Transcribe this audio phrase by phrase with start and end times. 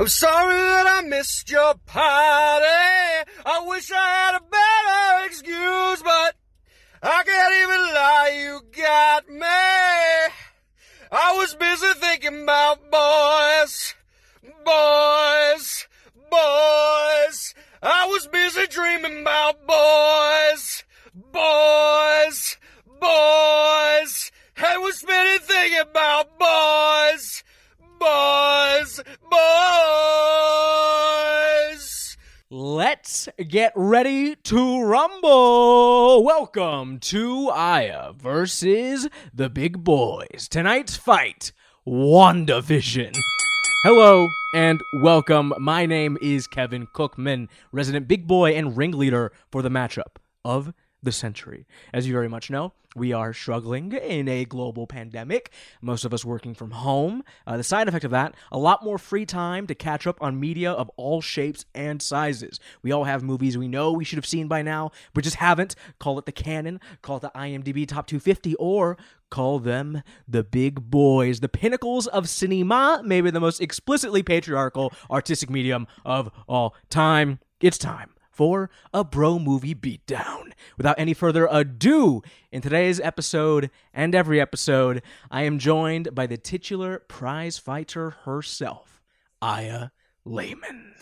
[0.00, 2.64] I'm sorry that I missed your party.
[3.44, 6.36] I wish I had a better excuse, but
[7.02, 10.34] I can't even lie, you got me.
[11.12, 13.94] I was busy thinking about boys,
[14.64, 15.86] boys,
[16.30, 17.54] boys.
[17.82, 20.82] I was busy dreaming about boys,
[21.30, 22.56] boys,
[22.86, 24.32] boys.
[24.56, 27.44] I was busy thinking about boys,
[28.00, 29.36] boys, boys.
[32.48, 36.24] Let's get ready to rumble.
[36.24, 40.48] Welcome to Aya versus the Big Boys.
[40.50, 41.52] Tonight's fight,
[41.86, 43.14] WandaVision.
[43.82, 45.52] Hello and welcome.
[45.58, 50.72] My name is Kevin Cookman, resident big boy and ringleader for the matchup of
[51.02, 51.66] the century.
[51.92, 55.50] As you very much know, we are struggling in a global pandemic,
[55.80, 57.22] most of us working from home.
[57.46, 60.40] Uh, the side effect of that, a lot more free time to catch up on
[60.40, 62.58] media of all shapes and sizes.
[62.82, 65.76] We all have movies we know we should have seen by now, but just haven't.
[65.98, 68.96] Call it the canon, call it the IMDb Top 250, or
[69.30, 75.48] call them the big boys, the pinnacles of cinema, maybe the most explicitly patriarchal artistic
[75.48, 77.38] medium of all time.
[77.60, 80.52] It's time for a bro movie beatdown.
[80.78, 86.38] Without any further ado, in today's episode and every episode, I am joined by the
[86.38, 89.02] titular prize fighter herself,
[89.42, 89.88] Aya
[90.24, 90.94] Lehman.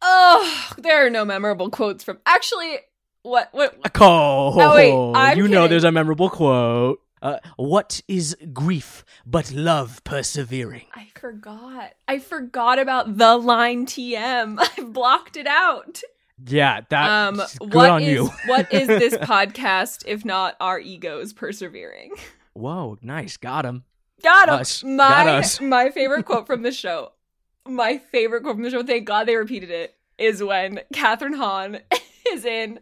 [0.00, 2.18] Oh, there are no memorable quotes from.
[2.24, 2.78] Actually,
[3.24, 3.50] what?
[3.52, 3.76] What?
[4.00, 6.98] Oh, Oh, wait, I'm you know there's a memorable quote.
[7.20, 10.86] Uh, what is grief but love persevering?
[10.92, 11.92] I forgot.
[12.08, 14.58] I forgot about the line TM.
[14.78, 16.00] I've blocked it out.
[16.46, 18.26] Yeah, that Um, good what on is you.
[18.46, 22.12] what is this podcast if not our egos persevering?
[22.54, 23.84] Whoa, nice, got him.
[24.22, 24.54] Got him.
[24.56, 24.84] Us.
[24.84, 25.60] My Got us.
[25.60, 27.12] my favorite quote from the show.
[27.66, 28.82] My favorite quote from the show.
[28.82, 29.94] Thank God they repeated it.
[30.18, 31.80] Is when Kathryn Hahn
[32.32, 32.78] is in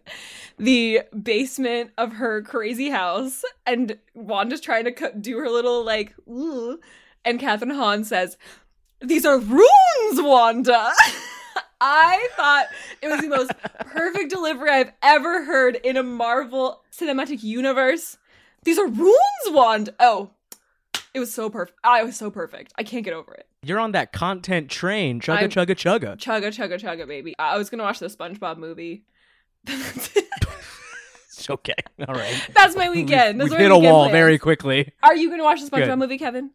[0.58, 6.14] the basement of her crazy house, and Wanda's trying to co- do her little like,
[6.28, 6.80] "Ooh,"
[7.24, 8.36] and Kathryn Hahn says,
[9.00, 9.62] "These are runes,
[10.20, 10.92] Wanda."
[11.80, 12.66] I thought
[13.02, 18.18] it was the most perfect delivery I've ever heard in a Marvel cinematic universe.
[18.64, 19.16] These are runes,
[19.48, 19.90] wand.
[19.98, 20.30] Oh,
[21.14, 21.78] it was so perfect.
[21.82, 22.72] Ah, I was so perfect.
[22.76, 23.46] I can't get over it.
[23.62, 25.20] You're on that content train.
[25.20, 26.16] Chugga I'm- chugga chugga.
[26.16, 27.34] Chugga, chugga, chugga, baby.
[27.38, 29.04] I was gonna watch the SpongeBob movie.
[29.66, 31.74] It's okay.
[32.06, 32.48] All right.
[32.54, 33.40] That's my weekend.
[33.40, 34.92] We hit a wall very quickly.
[35.02, 35.98] Are you gonna watch the SpongeBob Good.
[35.98, 36.50] movie, Kevin?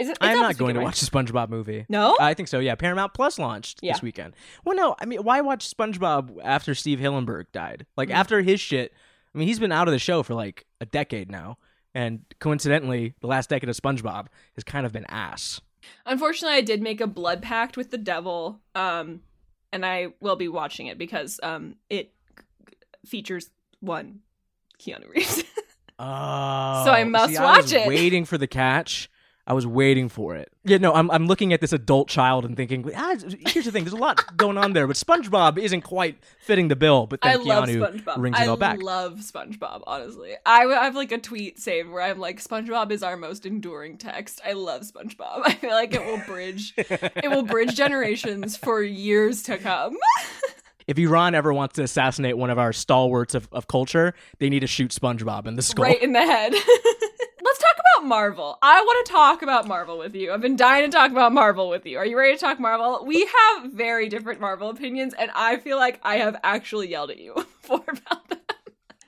[0.00, 0.18] Is it?
[0.20, 1.84] I'm not going to watch the SpongeBob movie.
[1.88, 2.16] No.
[2.18, 2.58] I think so.
[2.58, 3.92] Yeah, Paramount Plus launched Yeah.
[3.92, 4.34] this weekend.
[4.64, 7.86] Well, no, I mean, why watch SpongeBob after Steve Hillenburg died?
[7.96, 8.14] Like Mm.
[8.14, 8.92] after his shit.
[9.34, 11.58] I mean, he's been out of the show for like a decade now,
[11.94, 15.60] and coincidentally, the last decade of SpongeBob has kind of been ass.
[16.06, 19.20] Unfortunately, I did make a blood pact with the devil, um,
[19.72, 22.12] and I will be watching it because um, it
[23.06, 23.50] features
[23.80, 24.20] one
[24.80, 25.44] Keanu Reeves.
[26.02, 27.86] Oh, So I must see, I watch it.
[27.86, 29.09] Waiting for the catch.
[29.50, 30.52] I was waiting for it.
[30.62, 33.16] Yeah, no, I'm I'm looking at this adult child and thinking, ah,
[33.48, 33.82] here's the thing.
[33.82, 37.08] There's a lot going on there, but SpongeBob isn't quite fitting the bill.
[37.08, 38.18] But then I love Keanu SpongeBob.
[38.18, 38.78] rings I it all back.
[38.78, 39.82] I love SpongeBob.
[39.88, 43.44] Honestly, I, I have like a tweet saved where I'm like, SpongeBob is our most
[43.44, 44.40] enduring text.
[44.46, 45.42] I love SpongeBob.
[45.44, 49.96] I feel like it will bridge, it will bridge generations for years to come.
[50.90, 54.60] if Iran ever wants to assassinate one of our stalwarts of, of culture, they need
[54.60, 55.84] to shoot SpongeBob in the skull.
[55.84, 56.52] right in the head.
[57.42, 58.58] Let's talk about Marvel.
[58.60, 60.32] I want to talk about Marvel with you.
[60.32, 61.96] I've been dying to talk about Marvel with you.
[61.96, 63.04] Are you ready to talk Marvel?
[63.06, 67.18] We have very different Marvel opinions, and I feel like I have actually yelled at
[67.18, 68.39] you before about them.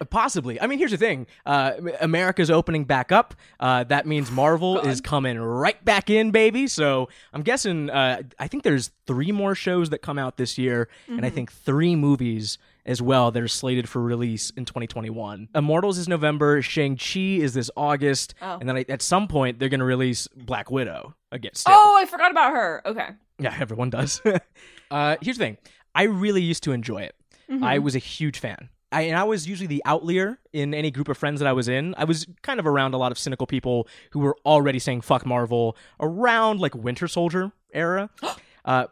[0.05, 0.61] Possibly.
[0.61, 3.35] I mean, here's the thing: uh, America's opening back up.
[3.61, 4.87] Uh, that means Marvel God.
[4.87, 6.67] is coming right back in, baby.
[6.67, 7.91] So I'm guessing.
[7.91, 11.35] Uh, I think there's three more shows that come out this year, and I Mm-hmm.
[11.35, 15.49] think three movies as well that are slated for release in 2021.
[15.55, 16.61] Immortals is November.
[16.63, 18.59] Shang Chi is this August, Oh.
[18.61, 21.55] and then I, at some point they're gonna release Black Widow again.
[21.55, 21.75] Still.
[21.77, 22.83] Oh, I forgot about her.
[22.87, 23.09] Okay.
[23.39, 24.21] Yeah, everyone does.
[24.91, 25.59] uh, here's the thing:
[25.95, 27.15] I really used to enjoy it.
[27.51, 27.65] Mm-hmm.
[27.65, 28.69] I was a huge fan.
[28.93, 31.69] I, and I was usually the outlier in any group of friends that I was
[31.69, 31.95] in.
[31.97, 35.27] I was kind of around a lot of cynical people who were already saying "fuck
[35.27, 38.11] Marvel" around like Winter Soldier era.
[38.65, 38.87] Uh,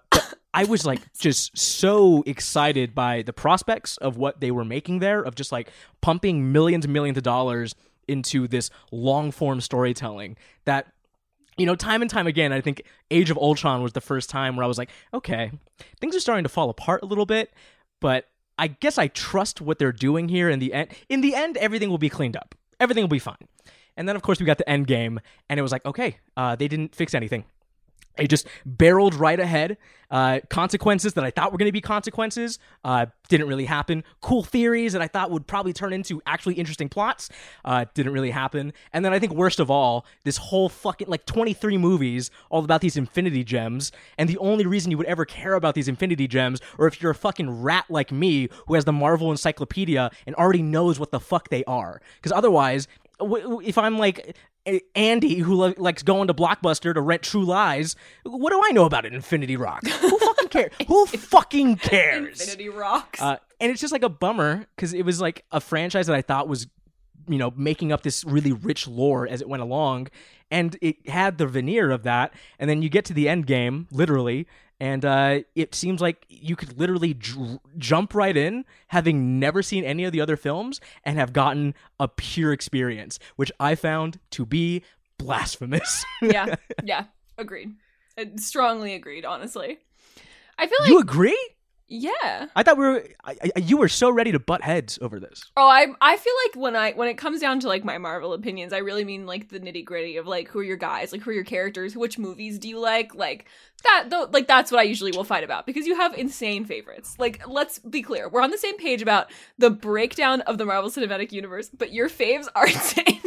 [0.52, 5.22] I was like just so excited by the prospects of what they were making there,
[5.22, 5.70] of just like
[6.00, 7.76] pumping millions and millions of dollars
[8.08, 10.88] into this long form storytelling that
[11.56, 14.56] you know, time and time again, I think Age of Ultron was the first time
[14.56, 15.52] where I was like, okay,
[16.00, 17.52] things are starting to fall apart a little bit,
[18.00, 18.26] but
[18.60, 20.90] I guess I trust what they're doing here in the end.
[21.08, 22.54] In the end, everything will be cleaned up.
[22.78, 23.48] Everything will be fine.
[23.96, 25.18] And then, of course, we got the end game,
[25.48, 27.44] and it was like, okay, uh, they didn't fix anything.
[28.20, 29.78] It just barreled right ahead.
[30.10, 34.02] Uh, consequences that I thought were going to be consequences uh, didn't really happen.
[34.20, 37.30] Cool theories that I thought would probably turn into actually interesting plots
[37.64, 38.72] uh, didn't really happen.
[38.92, 42.80] And then I think worst of all, this whole fucking like 23 movies all about
[42.80, 43.92] these infinity gems.
[44.18, 47.12] And the only reason you would ever care about these infinity gems, or if you're
[47.12, 51.20] a fucking rat like me who has the Marvel encyclopedia and already knows what the
[51.20, 52.02] fuck they are.
[52.16, 52.88] Because otherwise,
[53.20, 54.36] if I'm like
[54.94, 58.84] Andy who li- likes going to Blockbuster to rent True Lies, what do I know
[58.84, 59.14] about it?
[59.14, 59.86] Infinity Rock?
[59.86, 60.72] Who fucking cares?
[60.88, 62.40] Who fucking cares?
[62.40, 63.20] Infinity rocks.
[63.20, 66.22] Uh, and it's just like a bummer because it was like a franchise that I
[66.22, 66.66] thought was,
[67.28, 70.08] you know, making up this really rich lore as it went along,
[70.50, 72.34] and it had the veneer of that.
[72.58, 74.46] And then you get to the end game, literally,
[74.80, 79.84] and uh, it seems like you could literally dr- jump right in, having never seen
[79.84, 84.46] any of the other films, and have gotten a pure experience, which I found to
[84.46, 84.82] be
[85.18, 86.04] blasphemous.
[86.22, 87.04] yeah, yeah,
[87.36, 87.74] agreed.
[88.16, 89.24] Uh, Strongly agreed.
[89.24, 89.78] Honestly,
[90.58, 91.48] I feel like you agree?
[91.90, 92.46] Yeah.
[92.54, 93.04] I thought we were.
[93.24, 95.50] I, I, you were so ready to butt heads over this.
[95.56, 98.32] Oh, I I feel like when I when it comes down to like my Marvel
[98.32, 101.22] opinions, I really mean like the nitty gritty of like who are your guys, like
[101.22, 103.46] who are your characters, which movies do you like, like
[103.82, 104.06] that.
[104.08, 107.16] Though, like that's what I usually will fight about because you have insane favorites.
[107.18, 109.28] Like let's be clear, we're on the same page about
[109.58, 113.20] the breakdown of the Marvel Cinematic Universe, but your faves are insane.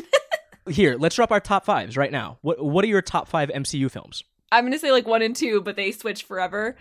[0.69, 2.37] Here, let's drop our top fives right now.
[2.41, 4.23] What What are your top five MCU films?
[4.53, 6.77] I'm gonna say like one and two, but they switch forever.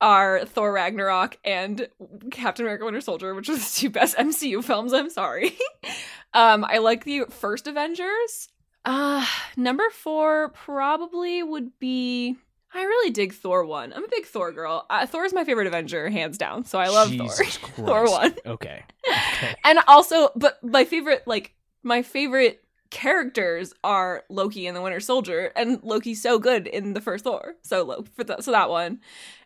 [0.00, 1.88] Are Thor Ragnarok and
[2.30, 4.92] Captain America Winter Soldier, which are the two best MCU films.
[4.92, 5.56] I'm sorry.
[6.34, 8.48] um, I like the first Avengers.
[8.84, 12.36] Uh, number four probably would be.
[12.72, 13.92] I really dig Thor one.
[13.92, 14.86] I'm a big Thor girl.
[14.90, 16.64] Uh, Thor is my favorite Avenger, hands down.
[16.64, 17.26] So I love Thor.
[17.26, 18.12] Jesus Thor Christ.
[18.12, 18.34] one.
[18.46, 18.84] Okay.
[19.08, 19.54] Okay.
[19.64, 25.52] And also, but my favorite, like my favorite characters are Loki and the Winter Soldier,
[25.56, 27.54] and Loki's so good in the first Thor.
[27.62, 29.00] So low for the, so that one,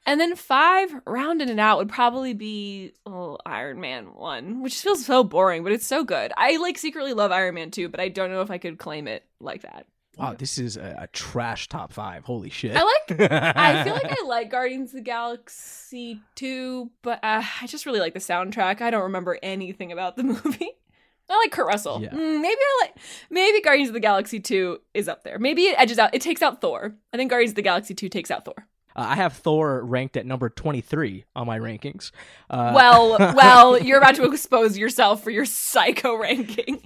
[0.06, 5.04] and then five rounding it out would probably be oh, Iron Man one, which feels
[5.04, 6.32] so boring, but it's so good.
[6.36, 9.08] I like secretly love Iron Man two, but I don't know if I could claim
[9.08, 9.86] it like that.
[10.18, 12.24] Wow, this is a, a trash top five.
[12.24, 12.76] Holy shit.
[12.76, 13.32] I like.
[13.32, 18.00] I feel like I like Guardians of the Galaxy 2, but uh, I just really
[18.00, 18.82] like the soundtrack.
[18.82, 20.72] I don't remember anything about the movie.
[21.30, 22.00] I like Kurt Russell.
[22.02, 22.10] Yeah.
[22.10, 22.94] Mm, maybe I like
[23.30, 25.38] maybe Guardians of the Galaxy 2 is up there.
[25.38, 26.94] Maybe it edges out it takes out Thor.
[27.12, 28.54] I think Guardians of the Galaxy 2 takes out Thor.
[28.94, 32.10] Uh, I have Thor ranked at number 23 on my rankings.
[32.50, 36.82] Uh, Well, well, you're about to expose yourself for your psycho ranking.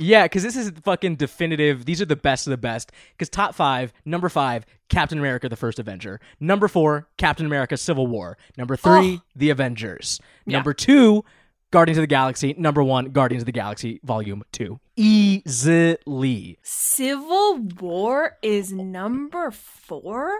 [0.00, 1.84] yeah, because this is fucking definitive.
[1.84, 2.90] These are the best of the best.
[3.12, 6.18] Because top five, number five, Captain America: The First Avenger.
[6.40, 8.36] Number four, Captain America: Civil War.
[8.56, 10.20] Number three, The Avengers.
[10.46, 10.56] Yeah.
[10.58, 11.24] Number two,
[11.72, 12.54] Guardians of the Galaxy.
[12.56, 14.80] Number one, Guardians of the Galaxy Volume Two.
[14.96, 16.58] Easily.
[16.62, 20.38] Civil War is number 4?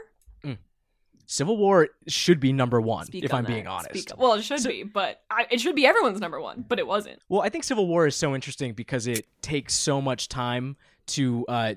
[1.29, 3.51] Civil War should be number one, Speak if on I'm that.
[3.53, 3.91] being honest.
[3.91, 6.87] Speak- well, it should be, but I, it should be everyone's number 1, but it
[6.87, 7.21] wasn't.
[7.29, 10.77] Well, I think Civil War is so interesting because it takes so much time
[11.09, 11.75] to uh,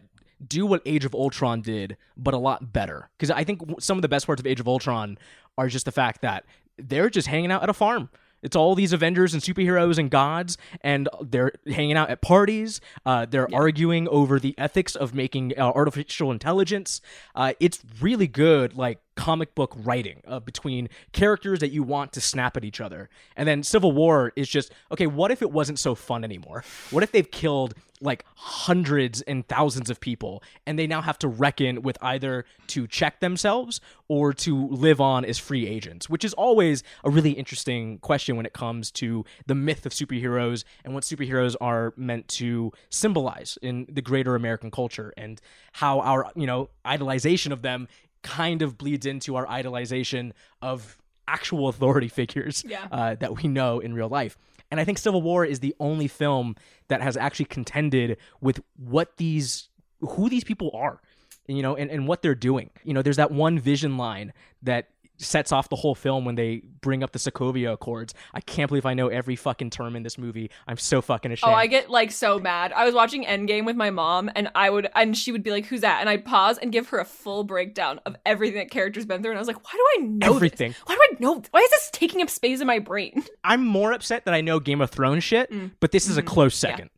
[0.47, 3.09] do what Age of Ultron did, but a lot better.
[3.17, 5.17] Because I think some of the best parts of Age of Ultron
[5.57, 6.45] are just the fact that
[6.77, 8.09] they're just hanging out at a farm.
[8.41, 12.81] It's all these Avengers and superheroes and gods, and they're hanging out at parties.
[13.05, 17.01] Uh, they're arguing over the ethics of making uh, artificial intelligence.
[17.35, 22.21] Uh, it's really good, like comic book writing uh, between characters that you want to
[22.21, 23.09] snap at each other.
[23.35, 25.07] And then Civil War is just okay.
[25.07, 26.63] What if it wasn't so fun anymore?
[26.89, 31.27] What if they've killed like hundreds and thousands of people, and they now have to
[31.27, 36.33] reckon with either to check themselves or to live on as free agents, which is
[36.35, 41.03] always a really interesting question when it comes to the myth of superheroes and what
[41.03, 45.41] superheroes are meant to symbolize in the greater American culture and
[45.73, 47.87] how our, you know, idolization of them
[48.23, 50.97] kind of bleeds into our idolization of
[51.27, 52.87] actual authority figures Yeah.
[52.91, 54.37] uh, that we know in real life.
[54.71, 56.55] And I think Civil War is the only film
[56.89, 59.69] that has actually contended with what these
[60.01, 61.01] who these people are,
[61.47, 62.69] you know, and, and what they're doing.
[62.83, 64.89] You know, there's that one vision line that
[65.21, 68.13] sets off the whole film when they bring up the Sokovia Accords.
[68.33, 70.49] I can't believe I know every fucking term in this movie.
[70.67, 71.51] I'm so fucking ashamed.
[71.51, 72.71] Oh, I get like so mad.
[72.73, 75.65] I was watching Endgame with my mom, and I would, and she would be like,
[75.65, 79.05] "Who's that?" And I'd pause and give her a full breakdown of everything that character's
[79.05, 80.71] been through, and I was like, "Why do I know Everything.
[80.71, 80.79] This?
[80.85, 81.43] Why do I know?
[81.51, 84.59] Why is this taking up space in my brain?" I'm more upset that I know
[84.59, 85.71] Game of Thrones shit, Mm.
[85.81, 86.27] but this is a Mhm.
[86.27, 86.69] close Yeah.
[86.71, 86.89] second.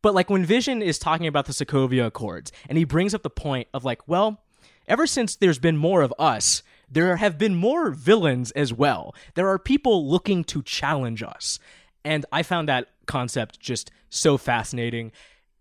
[0.00, 3.30] But like when Vision is talking about the Sokovia Accords, and he brings up the
[3.30, 4.42] point of like, well,
[4.88, 9.14] ever since there's been more of us, there have been more villains as well.
[9.34, 11.58] There are people looking to challenge us.
[12.04, 15.10] And I found that concept just so fascinating.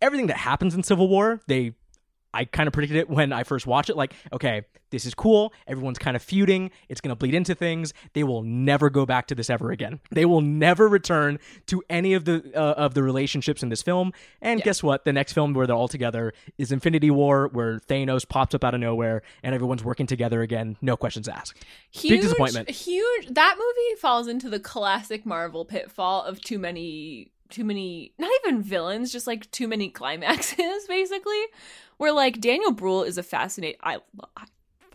[0.01, 1.73] Everything that happens in Civil War, they
[2.33, 3.97] I kind of predicted it when I first watched it.
[3.97, 5.53] Like, okay, this is cool.
[5.67, 6.71] Everyone's kind of feuding.
[6.89, 7.93] It's going to bleed into things.
[8.13, 10.00] They will never go back to this ever again.
[10.11, 14.11] They will never return to any of the uh, of the relationships in this film.
[14.41, 14.65] And Yeah.
[14.65, 15.05] guess what?
[15.05, 18.73] The next film where they're all together is Infinity War, where Thanos pops up out
[18.73, 20.77] of nowhere and everyone's working together again.
[20.81, 21.63] No questions asked.
[21.91, 22.69] huge, disappointment.
[22.69, 23.27] Huge.
[23.29, 28.62] That movie falls into the classic Marvel pitfall of too many, too many, not even
[28.62, 31.41] villains, just like too many climaxes, basically.
[31.98, 33.79] Where like Daniel Bruhl is a fascinating.
[33.84, 34.00] I,
[34.36, 34.46] I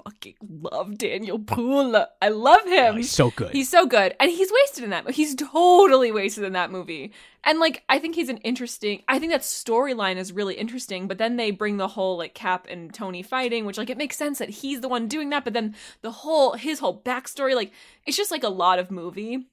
[0.06, 2.06] fucking love Daniel Bruhl.
[2.22, 2.94] I love him.
[2.94, 3.52] Oh, he's so good.
[3.52, 5.10] He's so good, and he's wasted in that.
[5.10, 7.12] He's totally wasted in that movie.
[7.44, 9.02] And like, I think he's an interesting.
[9.08, 11.06] I think that storyline is really interesting.
[11.06, 14.16] But then they bring the whole like Cap and Tony fighting, which like it makes
[14.16, 15.44] sense that he's the one doing that.
[15.44, 17.72] But then the whole his whole backstory, like
[18.04, 19.46] it's just like a lot of movie.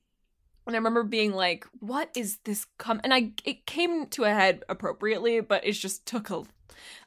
[0.65, 4.29] And I remember being like, "What is this come?" And I it came to a
[4.29, 6.43] head appropriately, but it just took a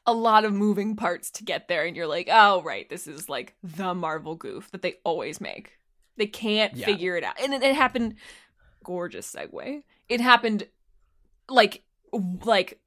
[0.07, 1.85] a lot of moving parts to get there.
[1.85, 5.79] And you're like, "Oh right, this is like the Marvel goof that they always make."
[6.17, 6.87] They can't Yeah.
[6.87, 7.39] figure it out.
[7.41, 8.15] And it, it happened
[8.85, 9.83] gorgeous segue.
[10.09, 10.69] It happened
[11.49, 11.83] like
[12.45, 12.79] like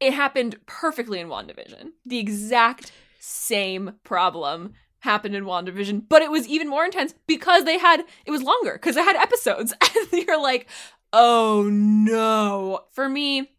[0.00, 1.90] it happened perfectly in WandaVision.
[2.04, 7.78] The exact same problem happened in WandaVision, but it was even more intense because they
[7.78, 9.74] had it was longer because they had episodes.
[10.12, 10.68] And you're like,
[11.12, 13.50] "Oh no." For me,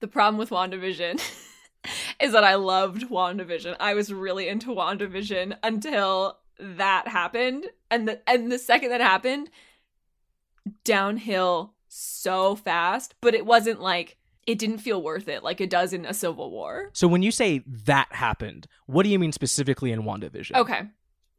[0.00, 1.20] the problem with WandaVision
[2.20, 3.76] is that I loved WandaVision.
[3.80, 7.66] I was really into WandaVision until that happened.
[7.90, 9.50] And the and the second that happened,
[10.84, 15.92] downhill so fast, but it wasn't like it didn't feel worth it like it does
[15.92, 16.90] in a Civil War.
[16.92, 20.56] so when you say that happened, what do you mean specifically in WandaVision?
[20.56, 20.82] Okay.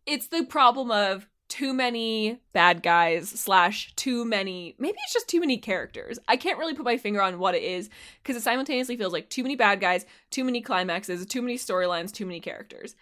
[0.06, 5.40] It's the problem of too many bad guys slash too many maybe it's just too
[5.40, 7.90] many characters i can't really put my finger on what it is
[8.22, 12.12] because it simultaneously feels like too many bad guys too many climaxes too many storylines
[12.12, 12.96] too many characters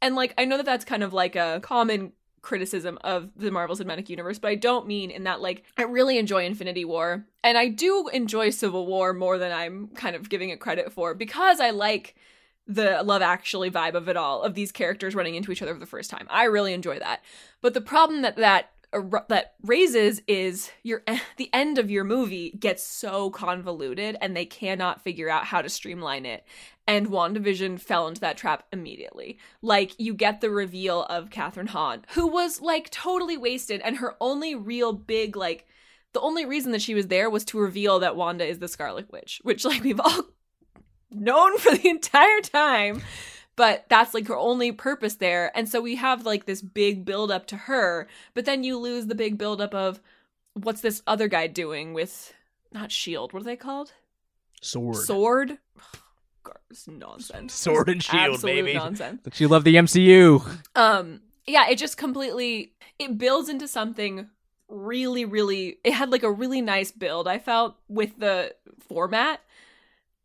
[0.00, 2.12] and like i know that that's kind of like a common
[2.48, 6.16] criticism of the marvel cinematic universe but i don't mean in that like i really
[6.16, 10.48] enjoy infinity war and i do enjoy civil war more than i'm kind of giving
[10.48, 12.14] it credit for because i like
[12.66, 15.80] the love actually vibe of it all of these characters running into each other for
[15.80, 16.26] the first time.
[16.28, 17.24] I really enjoy that.
[17.62, 21.02] But the problem that that that raises is your
[21.36, 25.68] the end of your movie gets so convoluted and they cannot figure out how to
[25.68, 26.44] streamline it.
[26.86, 29.38] And WandaVision fell into that trap immediately.
[29.60, 34.16] Like you get the reveal of Kathryn Hahn, who was like totally wasted, and her
[34.20, 35.66] only real big like
[36.14, 39.12] the only reason that she was there was to reveal that Wanda is the Scarlet
[39.12, 40.22] Witch, which like we've all
[41.10, 43.02] known for the entire time
[43.58, 47.30] but that's like her only purpose there and so we have like this big build
[47.30, 50.00] up to her but then you lose the big build up of
[50.54, 52.32] what's this other guy doing with
[52.72, 53.92] not shield what are they called
[54.62, 54.96] Sword.
[54.96, 55.58] sword
[56.44, 58.74] God, it's nonsense Sword and shield, absolute baby.
[58.74, 60.40] nonsense Don't you love the MCU?
[60.76, 64.28] um yeah it just completely it builds into something
[64.68, 68.54] really really it had like a really nice build i felt with the
[68.88, 69.40] format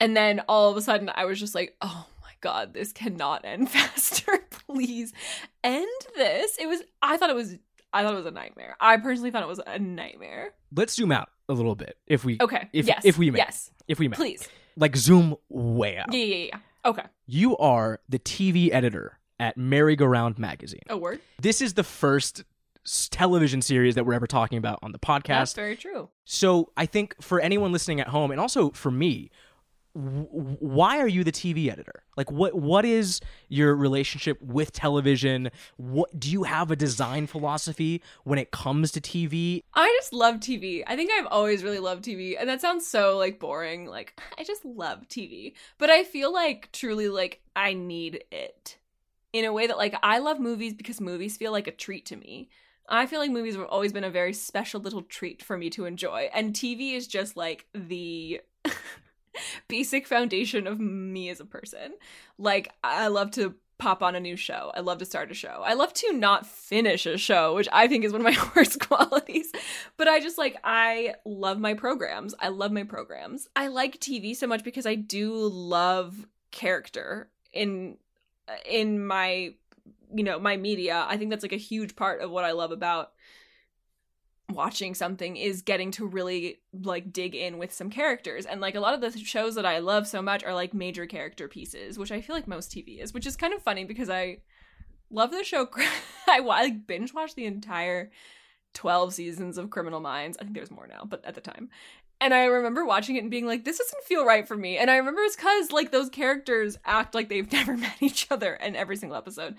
[0.02, 2.13] and then all of a sudden i was just like oh my
[2.44, 4.46] god this cannot end faster.
[4.68, 5.12] Please
[5.64, 6.58] end this.
[6.60, 7.56] It was i thought it was
[7.92, 8.76] i thought it was a nightmare.
[8.80, 10.54] I personally thought it was a nightmare.
[10.76, 12.70] Let's zoom out a little bit, if we okay.
[12.74, 13.02] If- yes.
[13.06, 13.38] if we may.
[13.40, 13.72] yes.
[13.88, 14.16] If we may.
[14.16, 14.48] please.
[14.78, 16.14] Like zoom way out.
[16.14, 17.04] yeah yeah yeah, okay.
[17.28, 20.84] You are the TV editor at Merry-Go-Round magazine.
[20.90, 21.20] a word?
[21.42, 22.44] This is the first
[23.12, 25.28] television series that we're ever talking about on the podcast.
[25.28, 26.10] that's very true.
[26.26, 29.32] So I think for anyone listening at home, and also for me,
[29.96, 32.04] why are you the TV editor?
[32.18, 35.52] Like, what what is your relationship with television?
[35.78, 39.62] What do you have a design philosophy when it comes to TV?
[39.74, 40.84] I just love TV.
[40.88, 42.36] I think I've always really loved TV.
[42.40, 43.86] And that sounds so like boring.
[43.86, 45.54] Like I just love TV.
[45.78, 48.78] But I feel like truly like I need it.
[49.32, 52.16] In a way that like I love movies because movies feel like a treat to
[52.16, 52.50] me.
[52.90, 55.86] I feel like movies have always been a very special little treat for me to
[55.86, 56.30] enjoy.
[56.34, 58.42] And TV is just like the
[59.68, 61.94] basic foundation of me as a person.
[62.38, 64.72] Like I love to pop on a new show.
[64.76, 65.62] I love to start a show.
[65.66, 68.80] I love to not finish a show, which I think is one of my worst
[68.80, 69.52] qualities.
[69.98, 72.34] But I just like I love my programs.
[72.40, 73.48] I love my programs.
[73.56, 77.98] I like TV so much because I do love character in
[78.66, 79.56] in my
[80.16, 81.06] you know, my media.
[81.10, 83.14] I think that's like a huge part of what I love about
[84.50, 88.80] watching something is getting to really like dig in with some characters and like a
[88.80, 92.12] lot of the shows that i love so much are like major character pieces which
[92.12, 94.38] i feel like most tv is which is kind of funny because i
[95.10, 95.68] love the show
[96.28, 98.12] i like binge watched the entire
[98.74, 101.70] 12 seasons of criminal minds i think there's more now but at the time
[102.22, 104.78] And I remember watching it and being like, this doesn't feel right for me.
[104.78, 108.54] And I remember it's because like those characters act like they've never met each other
[108.54, 109.56] in every single episode.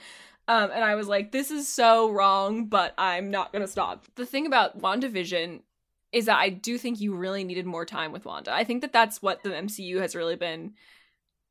[0.46, 4.06] Um, and I was like, this is so wrong, but I'm not gonna stop.
[4.14, 5.60] The thing about WandaVision
[6.12, 8.52] is that I do think you really needed more time with Wanda.
[8.52, 10.74] I think that that's what the MCU has really been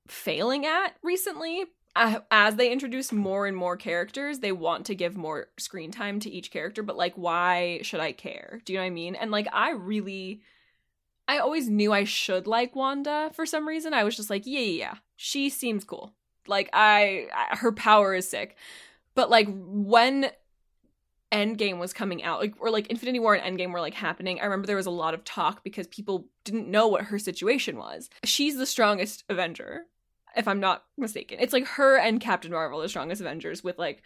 [0.07, 1.65] failing at recently.
[1.95, 6.19] Uh, as they introduce more and more characters, they want to give more screen time
[6.21, 8.61] to each character, but like, why should I care?
[8.65, 9.15] Do you know what I mean?
[9.15, 10.41] And like, I really,
[11.27, 13.93] I always knew I should like Wanda for some reason.
[13.93, 14.93] I was just like, yeah, yeah, yeah.
[15.17, 16.15] she seems cool.
[16.47, 18.57] Like, I, I her power is sick.
[19.15, 20.31] But like, when
[21.31, 24.43] Endgame was coming out, like or like Infinity War and Endgame were like happening, I
[24.43, 28.09] remember there was a lot of talk because people didn't know what her situation was.
[28.23, 29.85] She's the strongest Avenger,
[30.35, 31.39] if I'm not mistaken.
[31.41, 34.03] It's like her and Captain Marvel the strongest Avengers with like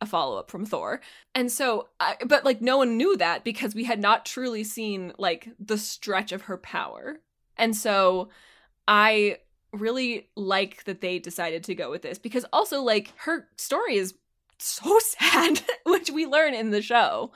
[0.00, 1.02] a follow up from Thor.
[1.34, 5.12] And so, I, but like no one knew that because we had not truly seen
[5.18, 7.20] like the stretch of her power.
[7.58, 8.30] And so
[8.88, 9.38] I
[9.72, 14.14] really like that they decided to go with this because also like her story is
[14.58, 17.32] so sad, which we learn in the show.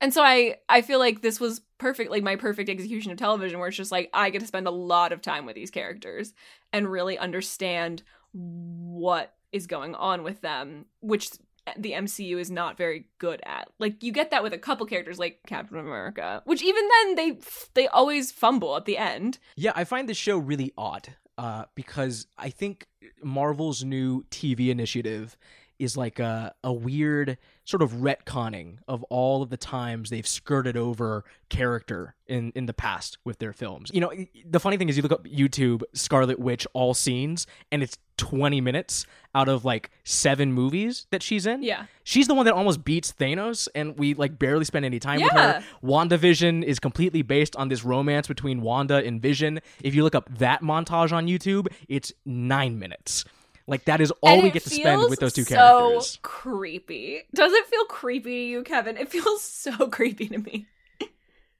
[0.00, 3.58] And so I I feel like this was perfect like my perfect execution of television
[3.58, 6.34] where it's just like I get to spend a lot of time with these characters
[6.72, 8.02] and really understand
[8.32, 11.30] what is going on with them, which
[11.78, 13.68] the MCU is not very good at.
[13.78, 17.38] Like you get that with a couple characters like Captain America, which even then they
[17.74, 19.38] they always fumble at the end.
[19.56, 22.86] Yeah, I find this show really odd uh, because I think
[23.22, 25.36] Marvel's new TV initiative
[25.78, 30.76] is like a, a weird sort of retconning of all of the times they've skirted
[30.76, 33.90] over character in, in the past with their films.
[33.92, 34.12] You know,
[34.48, 38.60] the funny thing is you look up YouTube Scarlet Witch all scenes and it's 20
[38.60, 39.04] minutes
[39.34, 41.62] out of like seven movies that she's in.
[41.62, 41.86] Yeah.
[42.04, 45.32] She's the one that almost beats Thanos and we like barely spend any time with
[45.34, 45.60] Yeah.
[45.60, 45.64] her.
[45.84, 49.60] WandaVision is completely based on this romance between Wanda and Vision.
[49.82, 53.24] If you look up that montage on YouTube, it's 9 minutes.
[53.68, 56.10] Like that is all And we get to spend with those two so characters.
[56.10, 57.22] So creepy.
[57.34, 58.96] Does it feel creepy to you, Kevin?
[58.96, 60.66] It feels so creepy to me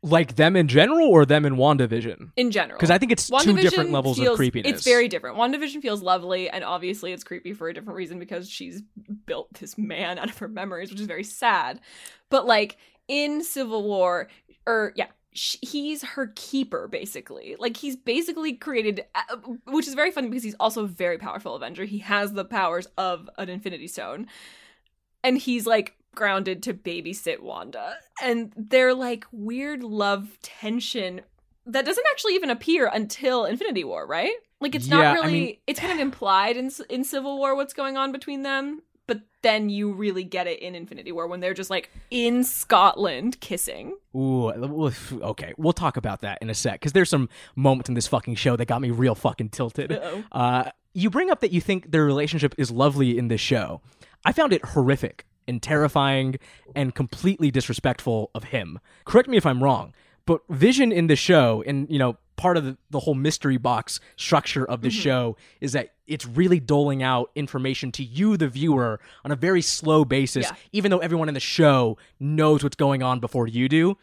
[0.02, 2.30] Like them in general or them in WandaVision?
[2.36, 2.78] in general.
[2.78, 4.70] Because I think it's two different levels feels, of creepiness.
[4.70, 5.36] It's very different.
[5.36, 8.82] WandaVision feels lovely, and obviously it's creepy for a different reason because she's
[9.26, 11.80] built this man out of her memories, which is very sad.
[12.30, 12.76] But like
[13.08, 14.28] in Civil War,
[14.64, 17.54] or yeah, sh- he's her keeper basically.
[17.58, 21.54] Like he's basically created, uh, which is very funny because he's also a very powerful
[21.54, 21.84] Avenger.
[21.84, 24.26] He has the powers of an Infinity Stone,
[25.22, 27.96] and he's like grounded to babysit Wanda.
[28.22, 31.20] And they're like weird love tension
[31.66, 34.32] that doesn't actually even appear until Infinity War, right?
[34.60, 37.54] Like it's Yeah, not I really mean- it's kind of implied in in Civil War
[37.54, 41.40] what's going on between them, but then you really get it in Infinity War when
[41.40, 43.96] they're just like in Scotland kissing.
[44.14, 45.54] Ooh, okay.
[45.56, 48.56] We'll talk about that in a sec because there's some moments in this fucking show
[48.56, 49.92] that got me real fucking tilted.
[49.92, 50.24] Uh-oh.
[50.32, 53.80] Uh, you bring up that you think their relationship is lovely in this show.
[54.24, 56.38] I found it horrific and terrifying
[56.74, 58.80] and completely disrespectful of him.
[59.04, 62.64] Correct me if I'm wrong, but Vision in the show, and you know, part of
[62.64, 67.30] the, the whole mystery box structure of the show is that it's really doling out
[67.34, 70.56] information to you, the viewer, on a very slow basis, Yeah.
[70.72, 73.96] even though everyone in the show knows what's going on before you do.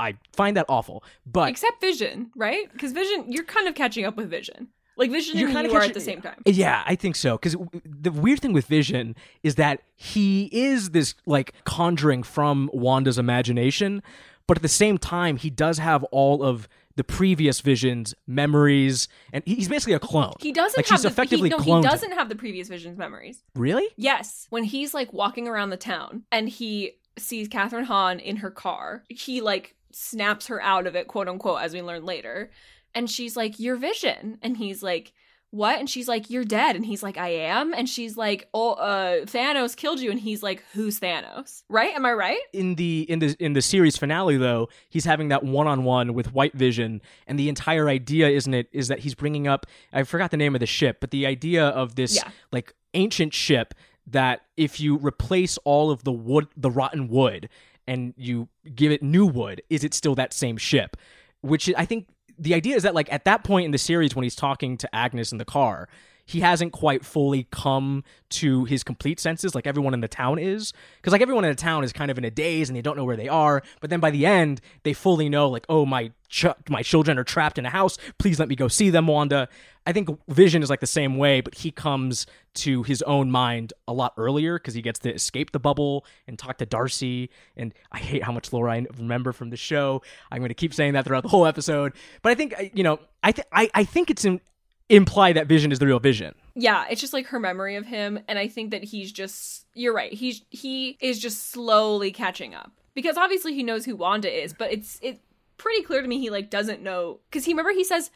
[0.00, 1.04] I find that awful.
[1.24, 2.70] But Except Vision, right?
[2.72, 4.68] Because Vision, you're kind of catching up with Vision.
[4.96, 6.40] Like Vision You're and kinda you are at the same time.
[6.46, 7.36] Yeah, I think so.
[7.36, 13.18] Because the weird thing with Vision is that he is this like conjuring from Wanda's
[13.18, 14.02] imagination,
[14.46, 19.42] but at the same time, he does have all of the previous Vision's memories, and
[19.46, 20.34] he's basically a clone.
[20.40, 23.42] He doesn't like have the, effectively he, no, he doesn't have the previous Vision's memories.
[23.54, 23.88] Really?
[23.96, 24.46] Yes.
[24.50, 29.04] When he's like walking around the town and he sees Kathryn Hahn in her car,
[29.08, 32.50] he like snaps her out of it, quote unquote, as we learn later.
[32.94, 34.38] And she's like, You're vision.
[34.42, 35.12] And he's like,
[35.54, 35.78] What?
[35.78, 36.74] And she's like, You're dead.
[36.74, 37.72] And he's like, I am.
[37.72, 40.10] And she's like, Oh, uh, Thanos killed you.
[40.10, 41.62] And he's like, Who's Thanos?
[41.68, 41.94] Right?
[41.94, 42.40] Am I right?
[42.52, 46.54] in the in the in the series finale though he's having that one-on-one with white
[46.54, 50.36] vision and the entire idea isn't it is that he's bringing up i forgot the
[50.36, 52.30] name of the ship but the idea of this Yeah.
[52.52, 53.74] like ancient ship
[54.06, 57.48] that if you replace all of the wood the rotten wood
[57.86, 60.96] and you give it new wood is it still that same ship
[61.40, 62.06] which i think
[62.38, 64.94] the idea is that like at that point in the series when he's talking to
[64.94, 65.88] agnes in the car
[66.26, 70.72] he hasn't quite fully come to his complete senses like everyone in the town is.
[70.96, 72.96] Because like everyone in the town is kind of in a daze and they don't
[72.96, 76.10] know where they are but then by the end they fully know like oh my
[76.28, 77.98] ch- my children are trapped in a house.
[78.18, 79.48] Please let me go see them wanda.
[79.86, 83.72] I think vision is like the same way but he comes to his own mind
[83.86, 87.30] a lot earlier because he gets to escape the bubble and talk to darcy.
[87.56, 90.02] And i hate how much lore i remember from the show.
[90.30, 91.92] I'm going to keep saying that throughout the whole episode.
[92.22, 94.40] But i think uh, you know i th- I, I think it's in
[94.88, 96.34] imply that Vision is the real Vision.
[96.54, 99.66] Yeah, it's just like her memory of him, and I think that he's just.
[99.74, 100.12] You're right.
[100.12, 104.72] He's he is just slowly catching up because obviously he knows who Wanda is, but
[104.72, 105.20] it's it
[105.56, 108.10] pretty clear to me he like doesn't know because he remember he says,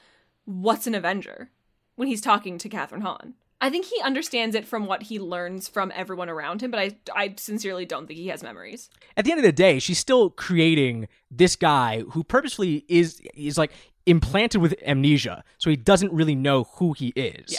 [0.45, 1.51] "What's an Avenger?"
[1.97, 3.35] when he's talking to Kathryn Hahn.
[3.61, 6.97] I think he understands it from what he learns from everyone around him, but I,
[7.13, 8.89] I sincerely don't think he has memories.
[9.17, 13.59] At the end of the day, she's still creating this guy who purposefully is is
[13.59, 13.73] like
[14.09, 17.53] implanted with amnesia, so he doesn't really know who he is.
[17.53, 17.59] Yeah.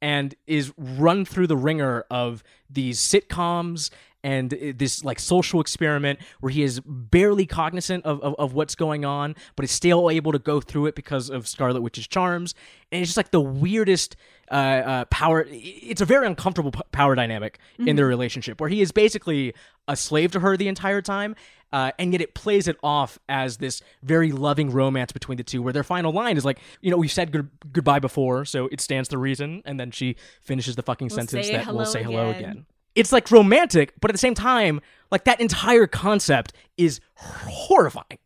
[0.00, 3.90] And is run through the ringer of these sitcoms
[4.24, 9.04] and this like social experiment where he is barely cognizant of, of, of, what's going
[9.04, 12.54] on, but is still able to go through it because of Scarlet Witch's charms.
[12.90, 14.16] And it's just like the weirdest
[14.50, 15.46] uh, uh, power.
[15.48, 17.88] It's a very uncomfortable p- power dynamic mm-hmm.
[17.88, 19.54] in their relationship where he is basically
[19.86, 21.36] a slave to her the entire time.
[21.70, 25.60] Uh, and yet it plays it off as this very loving romance between the two,
[25.60, 28.80] where their final line is like, you know, we've said good- goodbye before, so it
[28.80, 29.60] stands to reason.
[29.66, 32.10] And then she finishes the fucking we'll sentence that we'll say again.
[32.10, 32.66] hello again
[32.98, 34.80] it's like romantic, but at the same time,
[35.12, 38.18] like that entire concept is horrifying.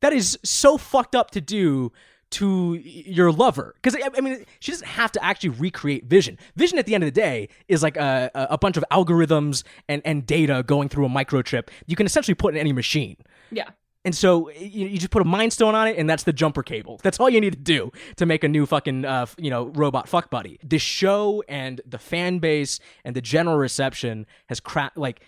[0.00, 1.92] That is so fucked up to do
[2.28, 6.38] to your lover because I mean she doesn't have to actually recreate Vision.
[6.56, 10.02] Vision at the end of the day is like a, a bunch of algorithms and
[10.04, 13.16] and data going through a microchip you can essentially put in any machine.
[13.52, 13.70] Yeah.
[14.06, 16.62] And so you, you just put a mind stone on it, and that's the jumper
[16.62, 17.00] cable.
[17.02, 20.08] That's all you need to do to make a new fucking uh, you know robot
[20.08, 20.60] fuck buddy.
[20.62, 25.22] The show and the fan base and the general reception has cracked like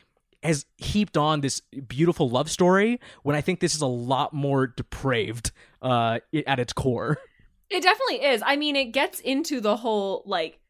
[0.44, 4.68] has heaped on this beautiful love story when I think this is a lot more
[4.68, 5.50] depraved
[5.82, 7.18] uh, at its core.
[7.70, 8.42] It definitely is.
[8.46, 10.60] I mean, it gets into the whole like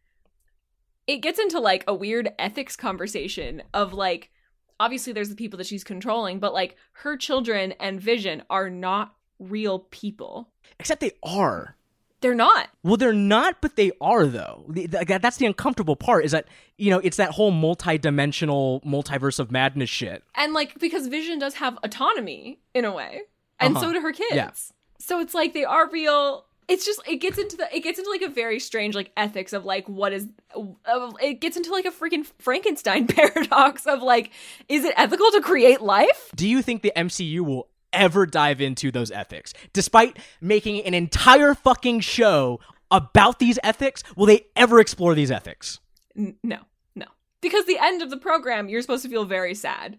[1.07, 4.31] it gets into like a weird ethics conversation of like
[4.80, 9.14] obviously there's the people that she's controlling, but like her children and Vision are not
[9.38, 10.48] real people.
[10.78, 11.76] Except they are.
[12.20, 12.68] They're not.
[12.82, 14.64] Well, they're not, but they are though.
[14.68, 16.24] That's the uncomfortable part.
[16.24, 20.24] Is that you know it's that whole multi-dimensional multiverse of madness shit.
[20.34, 23.22] And like because Vision does have autonomy in a way,
[23.60, 23.86] and uh-huh.
[23.86, 24.34] so do her kids.
[24.34, 24.50] Yeah.
[24.98, 28.11] So it's like they are real, it's just it gets into the it gets into
[28.11, 31.87] like a very strange like ethics of like what is uh, it gets into like
[31.87, 34.31] a freaking Frankenstein paradox of like
[34.68, 36.31] is it ethical to create life?
[36.37, 41.54] Do you think the MCU will ever dive into those ethics despite making an entire
[41.54, 44.02] fucking show about these ethics?
[44.14, 45.81] Will they ever explore these ethics?
[46.16, 46.59] N- no.
[46.94, 47.07] No.
[47.40, 49.98] Because the end of the program you're supposed to feel very sad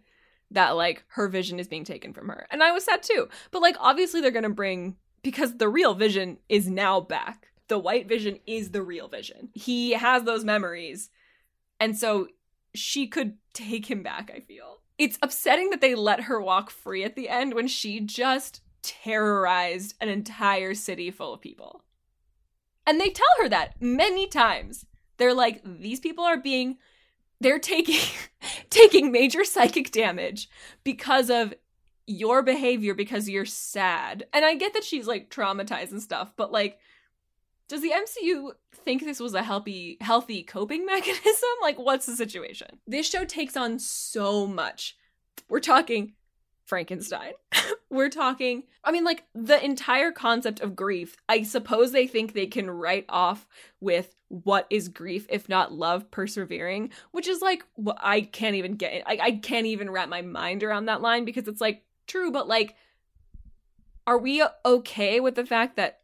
[0.52, 2.46] that like her vision is being taken from her.
[2.52, 3.28] And I was sad too.
[3.50, 7.48] But like obviously they're going to bring because the real vision is now back.
[7.68, 9.50] The white vision is the real vision.
[9.54, 11.10] He has those memories.
[11.80, 12.28] And so
[12.74, 14.80] she could take him back, I feel.
[14.98, 19.96] It's upsetting that they let her walk free at the end when she just terrorized
[20.02, 21.84] an entire city full of people.
[22.86, 24.86] And they tell her that many times.
[25.18, 26.78] They're like, these people are being
[27.42, 28.02] they're taking
[28.70, 30.50] taking major psychic damage
[30.84, 31.54] because of
[32.10, 34.26] your behavior because you're sad.
[34.34, 36.80] And I get that she's like traumatized and stuff, but like
[37.68, 41.50] does the MCU think this was a healthy healthy coping mechanism?
[41.62, 42.80] Like what's the situation?
[42.88, 44.98] This show takes on so much.
[45.50, 46.14] We're talking
[46.66, 47.34] Frankenstein.
[47.92, 51.16] We're talking I mean like the entire concept of grief.
[51.30, 53.48] I suppose they think they can write off
[53.80, 58.78] with what is grief if not love persevering, which is like well, I can't even
[58.78, 62.32] get I, I can't even wrap my mind around that line because it's like true,
[62.32, 62.76] but like,
[64.06, 66.00] are we okay with the fact that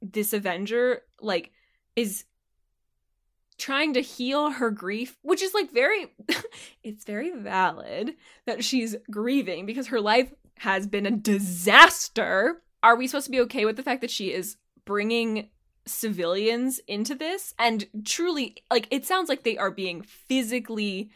[0.00, 1.50] this Avenger, like,
[1.96, 2.24] is
[3.58, 6.06] trying to heal her grief, which is like very,
[6.82, 8.14] it's very valid
[8.46, 12.62] that she's grieving because her life has been a disaster.
[12.82, 15.48] Are we supposed to be okay with the fact that she is bringing
[15.86, 21.10] civilians into this and truly, like, it sounds like they are being physically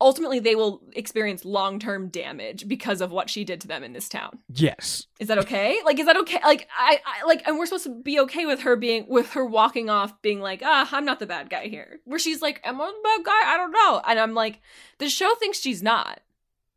[0.00, 4.08] ultimately they will experience long-term damage because of what she did to them in this
[4.08, 4.38] town.
[4.48, 5.06] Yes.
[5.18, 5.78] Is that okay?
[5.84, 6.40] Like is that okay?
[6.42, 9.44] Like I, I like and we're supposed to be okay with her being with her
[9.44, 12.80] walking off being like, "Ah, I'm not the bad guy here." Where she's like, "Am
[12.80, 13.52] I the bad guy?
[13.52, 14.60] I don't know." And I'm like,
[14.98, 16.20] the show thinks she's not.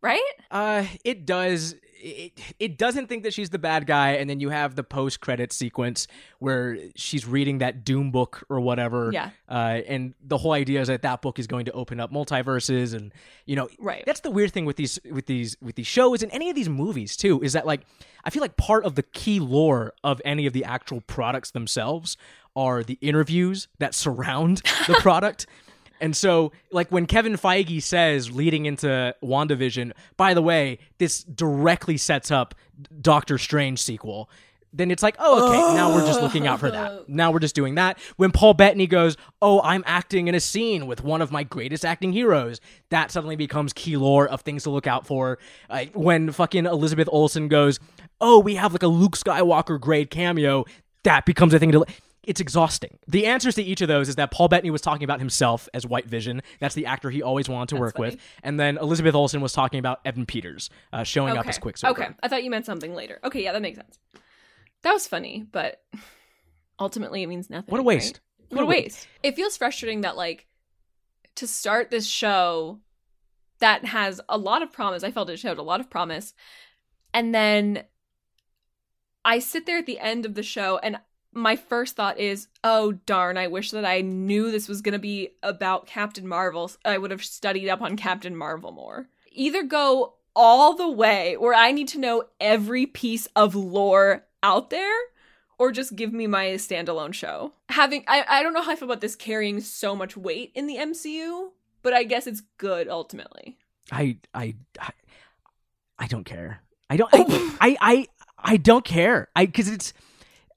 [0.02, 0.22] Right?
[0.52, 4.50] Uh it does it, it doesn't think that she's the bad guy, and then you
[4.50, 6.08] have the post credit sequence
[6.40, 9.12] where she's reading that Doom book or whatever.
[9.14, 9.30] Yeah.
[9.48, 12.94] Uh, and the whole idea is that that book is going to open up multiverses,
[12.94, 13.14] and
[13.46, 14.04] you know, Right.
[14.06, 16.70] That's the weird thing with these with these with these shows and any of these
[16.70, 17.82] movies too is that like
[18.26, 22.18] I feel like part of the key lore of any of the actual products themselves
[22.56, 25.48] are the interviews that surround the product.
[26.04, 31.96] And so, like when Kevin Feige says leading into WandaVision, by the way, this directly
[31.96, 32.56] sets up
[33.00, 34.30] Doctor Strange sequel.
[34.74, 37.08] Then it's like, oh, okay, now we're just looking out for that.
[37.08, 38.00] Now we're just doing that.
[38.18, 41.86] When Paul Bettany goes, oh, I'm acting in a scene with one of my greatest
[41.86, 45.40] acting heroes, that suddenly becomes key lore of things to look out for.
[45.70, 47.80] Uh, when fucking Elizabeth Olsen goes,
[48.20, 50.66] oh, we have like a Luke Skywalker grade cameo,
[51.04, 51.86] that becomes a thing to
[52.26, 52.98] it's exhausting.
[53.08, 55.86] The answers to each of those is that Paul Bettany was talking about himself as
[55.86, 56.42] White Vision.
[56.60, 58.12] That's the actor he always wanted to work funny.
[58.12, 58.20] with.
[58.44, 62.04] And then Elizabeth Olsen was talking about Evan Peters uh, showing up as Quicksilver.
[62.04, 62.14] Okay.
[62.22, 63.20] I thought you meant something later.
[63.24, 64.00] Okay, yeah, that makes sense.
[64.84, 65.82] That was funny, but
[66.80, 67.72] ultimately it means nothing.
[67.72, 68.20] What a waste.
[68.52, 68.58] right?
[68.58, 69.08] What a waste.
[69.22, 70.48] It feels frustrating that like
[71.36, 72.80] to start this show
[73.60, 75.04] that has a lot of promise.
[75.04, 76.34] I felt it showed a lot of promise.
[77.14, 77.84] And then
[79.24, 81.00] I sit there at the end of the show and
[81.34, 85.00] my first thought is, oh darn, I wish that I knew this was going to
[85.00, 86.72] be about Captain Marvel.
[86.86, 89.08] I would have studied up on Captain Marvel more.
[89.32, 94.70] Either go all the way where I need to know every piece of lore out
[94.70, 95.00] there
[95.58, 97.54] or just give me my standalone show.
[97.70, 100.68] Having I, I don't know how I feel about this carrying so much weight in
[100.68, 101.50] the MCU,
[101.82, 103.58] but I guess it's good ultimately.
[103.92, 104.92] I, I, I,
[106.00, 106.62] I don't care.
[106.90, 107.14] I don't.
[107.14, 107.58] I, oh.
[107.62, 109.30] I, I, I don't care.
[109.36, 109.94] I because it's,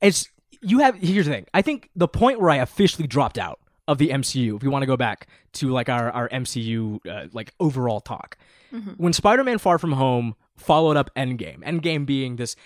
[0.01, 0.29] it's.
[0.67, 0.97] You have.
[0.97, 1.47] Here's the thing.
[1.55, 4.83] I think the point where I officially dropped out of the MCU, if you want
[4.83, 8.37] to go back to like our our MCU uh, like overall talk,
[8.97, 12.57] when Spider-Man: Far From Home followed up Endgame, Endgame being this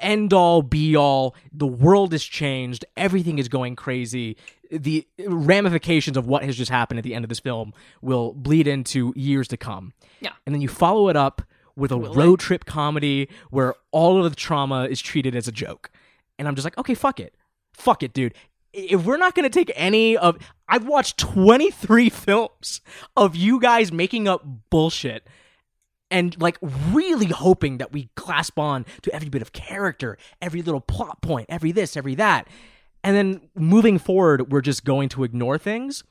[0.00, 4.36] end all be all the world has changed everything is going crazy
[4.70, 8.68] the ramifications of what has just happened at the end of this film will bleed
[8.68, 10.30] into years to come Yeah.
[10.46, 11.42] and then you follow it up
[11.74, 15.52] with a Will road trip comedy where all of the trauma is treated as a
[15.52, 15.90] joke
[16.38, 17.34] and i'm just like okay fuck it
[17.78, 18.34] fuck it dude
[18.72, 20.38] if we're not going to take any of
[20.68, 22.80] i've watched 23 films
[23.16, 25.26] of you guys making up bullshit
[26.10, 26.58] and like
[26.90, 31.46] really hoping that we clasp on to every bit of character, every little plot point,
[31.48, 32.48] every this, every that.
[33.04, 36.04] And then moving forward, we're just going to ignore things.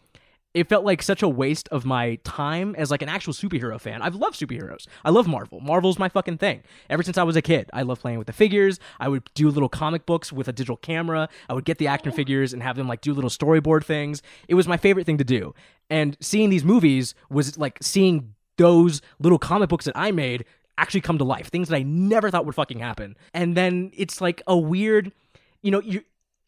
[0.54, 4.02] It felt like such a waste of my time as like an actual superhero fan.
[4.02, 4.88] I've loved superheroes.
[5.06, 5.60] I love Marvel.
[5.60, 6.64] Marvel's my fucking thing.
[6.90, 8.80] Ever since I was a kid, I love playing with the figures.
[9.00, 11.30] I would do little comic books with a digital camera.
[11.48, 14.24] I would get the action figures and have them like do little storyboard things.
[14.48, 15.54] It was my favorite thing to do.
[15.90, 20.46] And seeing these movies was like seeing those little comic books that I made
[20.78, 21.50] actually come to life.
[21.50, 23.16] Things that I never thought would fucking happen.
[23.34, 25.12] And then it's like a weird,
[25.62, 26.02] you know, you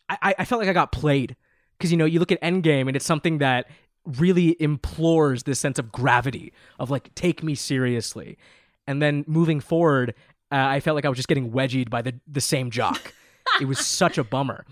[0.10, 1.36] I, I felt like I got played.
[1.78, 3.68] Because, you know, you look at Endgame and it's something that
[4.18, 8.38] really implores this sense of gravity of like, take me seriously.
[8.88, 10.16] And then moving forward,
[10.52, 13.14] uh, I felt like I was just getting wedgied by the, the same jock.
[13.62, 14.66] it was such a bummer.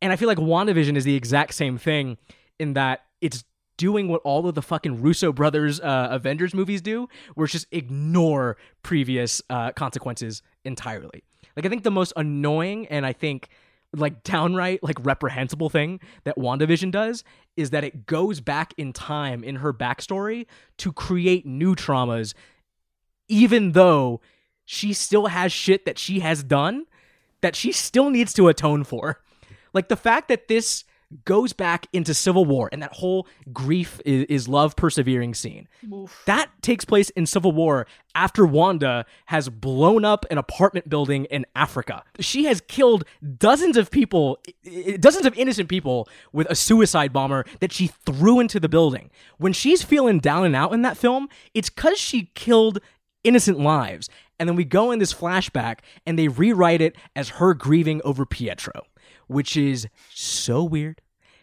[0.00, 2.16] And I feel like WandaVision is the exact same thing
[2.58, 3.44] in that it's
[3.76, 7.66] doing what all of the fucking Russo brothers uh, Avengers movies do, where it's just
[7.72, 11.24] ignore previous uh, consequences entirely.
[11.56, 13.48] Like I think the most annoying and I think
[13.94, 17.24] like downright like reprehensible thing that WandaVision does
[17.56, 20.46] is that it goes back in time in her backstory
[20.78, 22.32] to create new traumas
[23.28, 24.20] even though
[24.64, 26.86] she still has shit that she has done
[27.42, 29.20] that she still needs to atone for.
[29.74, 30.84] Like the fact that this
[31.24, 35.68] goes back into Civil War and that whole grief is, is love persevering scene.
[36.26, 41.46] That takes place in Civil War after Wanda has blown up an apartment building in
[41.54, 42.04] Africa.
[42.20, 43.04] She has killed
[43.38, 44.38] dozens of people,
[45.00, 49.10] dozens of innocent people with a suicide bomber that she threw into the building.
[49.38, 52.80] When she's feeling down and out in that film, it's cuz she killed
[53.24, 54.08] innocent lives.
[54.38, 58.26] And then we go in this flashback and they rewrite it as her grieving over
[58.26, 58.82] Pietro,
[59.26, 61.00] which is so weird.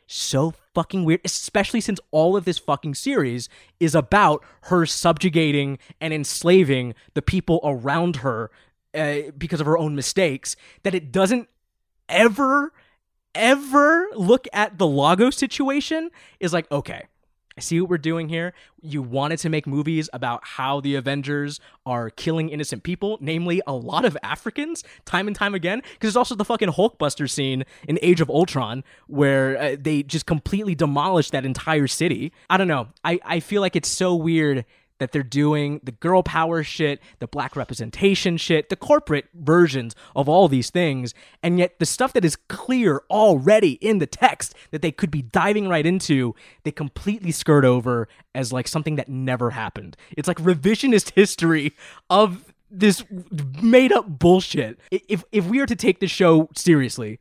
[0.08, 3.48] So fucking weird, especially since all of this fucking series
[3.80, 8.50] is about her subjugating and enslaving the people around her
[8.96, 11.48] uh, because of her own mistakes, that it doesn't
[12.08, 12.74] ever,
[13.36, 17.04] ever look at the Lagos situation is like, okay,
[17.60, 18.54] I see what we're doing here.
[18.82, 23.74] You wanted to make movies about how the Avengers are killing innocent people, namely a
[23.74, 25.80] lot of Africans, time and time again.
[25.80, 30.26] Because there's also the fucking Hulkbuster scene in Age of Ultron where uh, they just
[30.26, 32.32] completely demolished that entire city.
[32.50, 32.88] I don't know.
[33.04, 34.64] I, I feel like it's so weird
[35.00, 40.30] that they're doing the girl power shit, the black representation shit, the corporate versions of
[40.30, 44.82] all these things, and yet the stuff that is clear already in the text that
[44.82, 49.50] they could be diving right into, they completely skirt over as like something that never
[49.50, 49.98] happened.
[50.16, 51.74] It's like revisionist history
[52.10, 53.04] of this
[53.62, 54.80] made up bullshit.
[54.92, 57.20] If if we are to take this show seriously,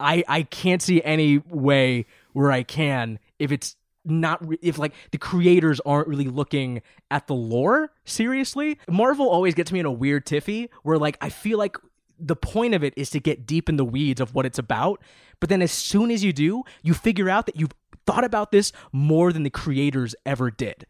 [0.00, 3.76] I I can't see any way where I can if it's
[4.10, 8.78] not re- if like the creators aren't really looking at the lore seriously.
[8.88, 11.76] Marvel always gets me in a weird tiffy where like I feel like
[12.18, 15.00] the point of it is to get deep in the weeds of what it's about,
[15.40, 17.72] but then as soon as you do, you figure out that you've
[18.06, 20.86] thought about this more than the creators ever did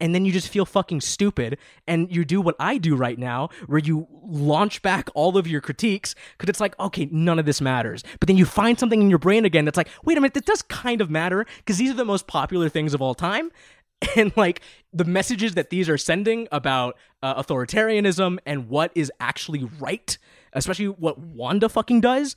[0.00, 3.50] and then you just feel fucking stupid and you do what I do right now
[3.66, 7.60] where you launch back all of your critiques because it's like okay none of this
[7.60, 8.02] matters.
[8.20, 10.44] But then you find something in your brain again that's like wait a minute this
[10.44, 13.50] does kind of matter because these are the most popular things of all time
[14.16, 14.60] and like
[14.92, 20.18] the messages that these are sending about uh, authoritarianism and what is actually right
[20.52, 22.36] especially what Wanda fucking does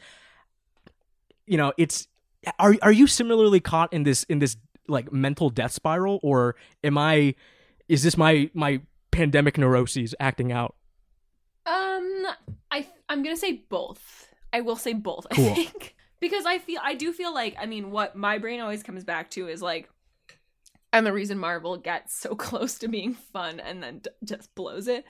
[1.46, 2.08] you know it's
[2.60, 6.98] are are you similarly caught in this in this like mental death spiral or am
[6.98, 7.34] i
[7.88, 10.76] is this my my pandemic neuroses acting out
[11.66, 12.26] Um,
[12.72, 14.34] I I'm gonna say both.
[14.54, 15.26] I will say both.
[15.34, 15.50] Cool.
[15.50, 18.84] I think because I feel I do feel like I mean what my brain always
[18.84, 19.90] comes back to is like,
[20.94, 24.88] and the reason Marvel gets so close to being fun and then d- just blows
[24.88, 25.04] it.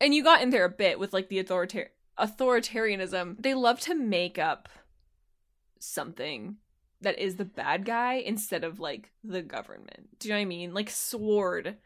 [0.00, 3.36] And you got in there a bit with like the authoritar- authoritarianism.
[3.40, 4.68] They love to make up
[5.78, 6.56] something
[7.04, 10.18] that is the bad guy instead of like the government.
[10.18, 10.74] Do you know what I mean?
[10.74, 11.76] Like sword,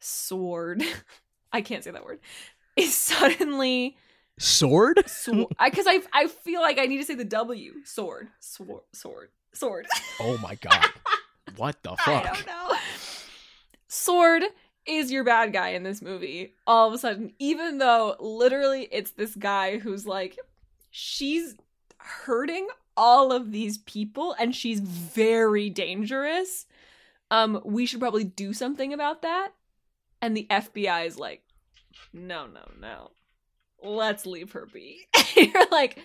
[0.00, 0.82] sword.
[1.52, 2.20] I can't say that word.
[2.76, 3.96] Is suddenly
[4.38, 8.82] sword sword because I, I feel like I need to say the W sword sword
[8.92, 9.88] sword sword.
[10.20, 10.88] oh my god
[11.56, 12.76] what the I fuck don't know.
[13.88, 14.44] Sword
[14.86, 16.54] is your bad guy in this movie.
[16.66, 20.38] All of a sudden, even though literally it's this guy who's like,
[20.90, 21.54] she's
[21.98, 22.68] hurting
[22.98, 26.66] all of these people and she's very dangerous.
[27.30, 29.54] Um, we should probably do something about that.
[30.20, 31.42] And the FBI is like,
[32.12, 33.12] no, no, no.
[33.82, 35.06] Let's leave her be.
[35.36, 36.00] You're like,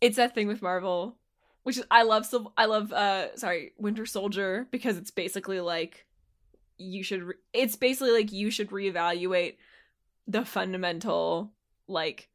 [0.00, 1.18] it's that thing with Marvel,
[1.64, 2.26] which is I love.
[2.56, 2.92] I love.
[2.92, 6.06] Uh, sorry, Winter Soldier because it's basically like
[6.78, 7.22] you should.
[7.22, 9.56] Re- it's basically like you should reevaluate
[10.26, 11.52] the fundamental
[11.86, 12.30] like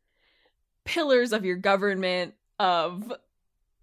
[0.84, 3.12] pillars of your government of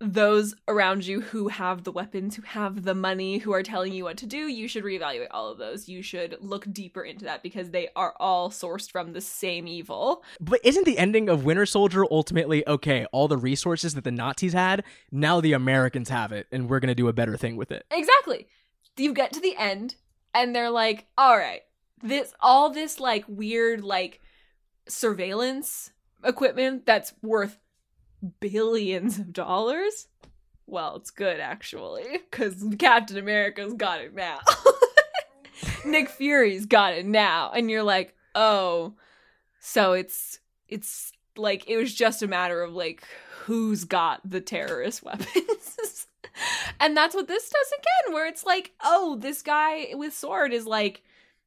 [0.03, 4.03] those around you who have the weapons, who have the money, who are telling you
[4.05, 5.89] what to do, you should reevaluate all of those.
[5.89, 10.25] You should look deeper into that because they are all sourced from the same evil.
[10.41, 14.53] but isn't the ending of winter soldier ultimately okay all the resources that the nazis
[14.53, 17.87] had now the americans have it and we're gonna do a better thing with it
[17.91, 18.49] Exactly.
[18.97, 19.95] You get to the end
[20.35, 21.61] and they're like, "All right,
[22.03, 24.21] this all this like weird like
[24.89, 25.91] surveillance
[26.25, 27.59] equipment that's worth
[28.41, 30.09] billions of dollars.
[30.67, 34.41] Well, it's good actually cuz Captain America's got it now.
[35.85, 38.95] Nick Fury's got it now and you're like, "Oh,
[39.61, 43.05] so it's it's like it was just a matter of like
[43.45, 46.07] who's got the terrorist weapons."
[46.81, 50.67] and that's what this does again where it's like oh this guy with sword is
[50.67, 51.03] like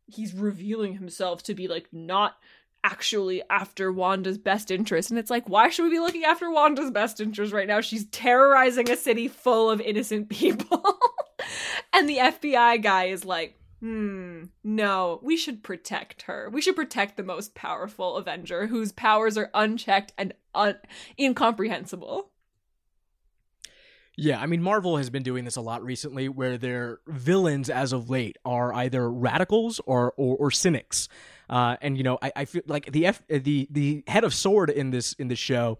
[0.07, 2.37] he's revealing himself to be like not
[2.85, 5.09] actually after Wanda's best interest.
[5.09, 7.81] And it's like why should we be looking after Wanda's best interest right now?
[7.81, 10.83] She's terrorizing a city full of innocent people.
[11.93, 16.49] And the FBI guy is like hmm no we should protect her.
[16.51, 20.79] We should protect the most powerful avenger whose powers are unchecked and un-
[21.19, 22.31] incomprehensible.
[24.17, 27.91] Yeah, I mean, Marvel has been doing this a lot recently, where their villains, as
[27.91, 31.09] of late, are either radicals or or, or cynics.
[31.49, 34.69] Uh, and you know, I, I feel like the F, the the head of Sword
[34.69, 35.77] in this in this show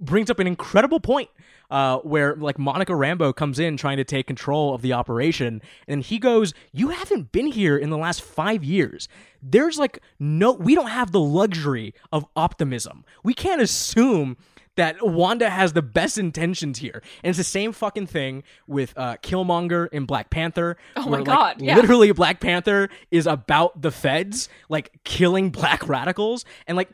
[0.00, 1.28] brings up an incredible point
[1.70, 6.02] uh, where like Monica Rambeau comes in trying to take control of the operation, and
[6.02, 9.08] he goes, "You haven't been here in the last five years.
[9.42, 13.04] There's like no, we don't have the luxury of optimism.
[13.22, 14.36] We can't assume."
[14.78, 19.16] That Wanda has the best intentions here, and it's the same fucking thing with uh,
[19.16, 20.76] Killmonger in Black Panther.
[20.96, 21.74] Oh my where, like, God, yeah.
[21.74, 26.90] Literally, Black Panther is about the feds like killing black radicals, and like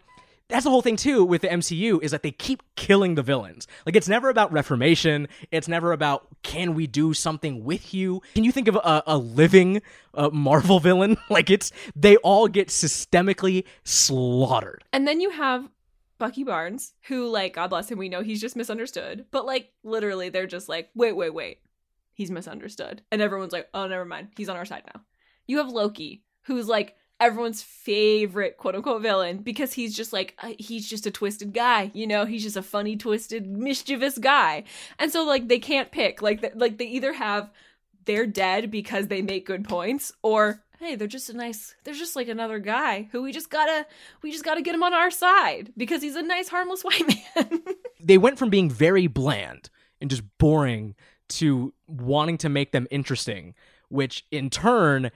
[0.49, 3.67] that's the whole thing too with the MCU is that they keep killing the villains.
[3.87, 5.29] Like it's never about reformation.
[5.51, 8.23] It's never about can we do something with you.
[8.35, 11.17] Can you think of a, a living uh, Marvel villain?
[11.31, 14.85] Like it's they all get systemically slaughtered.
[14.93, 15.69] And then you have
[16.25, 19.27] Bucky Barnes, who, like, God bless him, we know he's just misunderstood.
[19.31, 21.59] But, like, literally, they're just like, wait, wait, wait.
[22.15, 23.03] He's misunderstood.
[23.13, 24.29] And everyone's like, oh, never mind.
[24.35, 25.03] He's on our side now.
[25.47, 30.55] You have Loki, who's like everyone's favorite quote unquote villain because he's just like uh,
[30.59, 34.65] he's just a twisted guy you know he's just a funny twisted mischievous guy
[34.99, 37.53] and so like they can't pick like th- like they either have
[38.05, 42.15] they're dead because they make good points or hey they're just a nice they're just
[42.17, 43.87] like another guy who we just gotta
[44.23, 47.63] we just gotta get him on our side because he's a nice harmless white man
[48.01, 49.71] they went from being very bland
[50.01, 50.95] and just boring
[51.27, 53.55] to wanting to make them interesting,
[53.89, 55.11] which in turn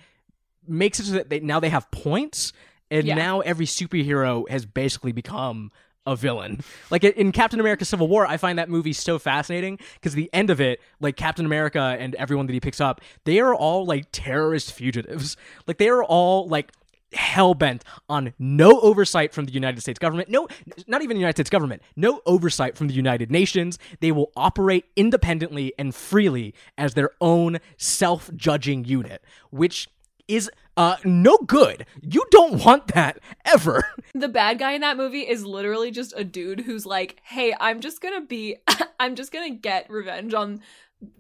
[0.67, 2.55] makes it so that they now they have points,
[2.91, 3.15] and Yeah.
[3.15, 5.71] now every superhero has basically become
[6.09, 6.61] a villain.
[6.91, 10.51] Like in Captain America: Civil War, I find that movie so fascinating because the end
[10.51, 14.07] of it, like Captain America and everyone that he picks up, they are all like
[14.11, 15.37] terrorist fugitives.
[15.67, 16.73] Like they are all like
[17.13, 20.29] hell bent on no oversight from the United States government.
[20.29, 20.49] No,
[20.87, 21.83] not even the United States government.
[21.95, 23.79] No oversight from the United Nations.
[24.01, 29.89] They will operate independently and freely as their own self judging unit, which
[30.27, 31.85] is uh, no good.
[32.01, 33.85] You don't want that ever.
[34.15, 37.81] the bad guy in that movie is literally just a dude who's like, "Hey, I'm
[37.81, 38.57] just going to be
[39.01, 40.61] I'm just going to get revenge on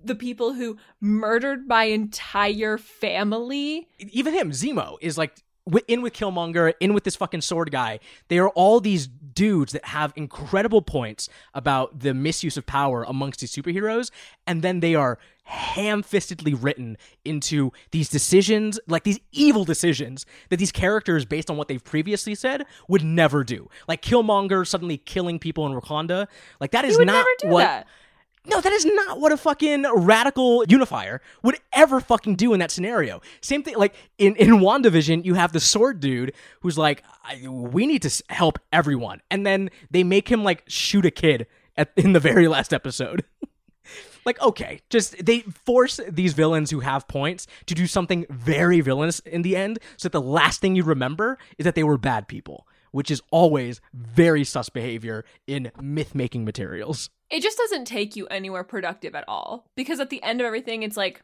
[0.02, 5.34] the people who murdered my entire family." even him, Zemo, is like
[5.86, 8.00] in with Killmonger, in with this fucking sword guy.
[8.28, 13.40] They are all these dudes that have incredible points about the misuse of power amongst
[13.40, 14.10] these superheroes,
[14.46, 20.72] and then they are ham-fistedly written into these decisions, like these evil decisions that these
[20.72, 23.68] characters, based on what they've previously said, would never do.
[23.86, 26.26] Like Killmonger suddenly killing people in Wakanda.
[26.60, 27.86] Like that is not what that.
[28.48, 32.70] No, that is not what a fucking radical unifier would ever fucking do in that
[32.70, 33.20] scenario.
[33.40, 37.02] Same thing, like in in Wandavision, you have the sword dude who's like,
[37.42, 41.46] "We need to help everyone," and then they make him like shoot a kid
[41.76, 43.24] at in the very last episode.
[44.24, 49.20] like, okay, just they force these villains who have points to do something very villainous
[49.20, 52.28] in the end, so that the last thing you remember is that they were bad
[52.28, 57.10] people, which is always very sus behavior in myth making materials.
[57.30, 60.82] It just doesn't take you anywhere productive at all because at the end of everything
[60.82, 61.22] it's like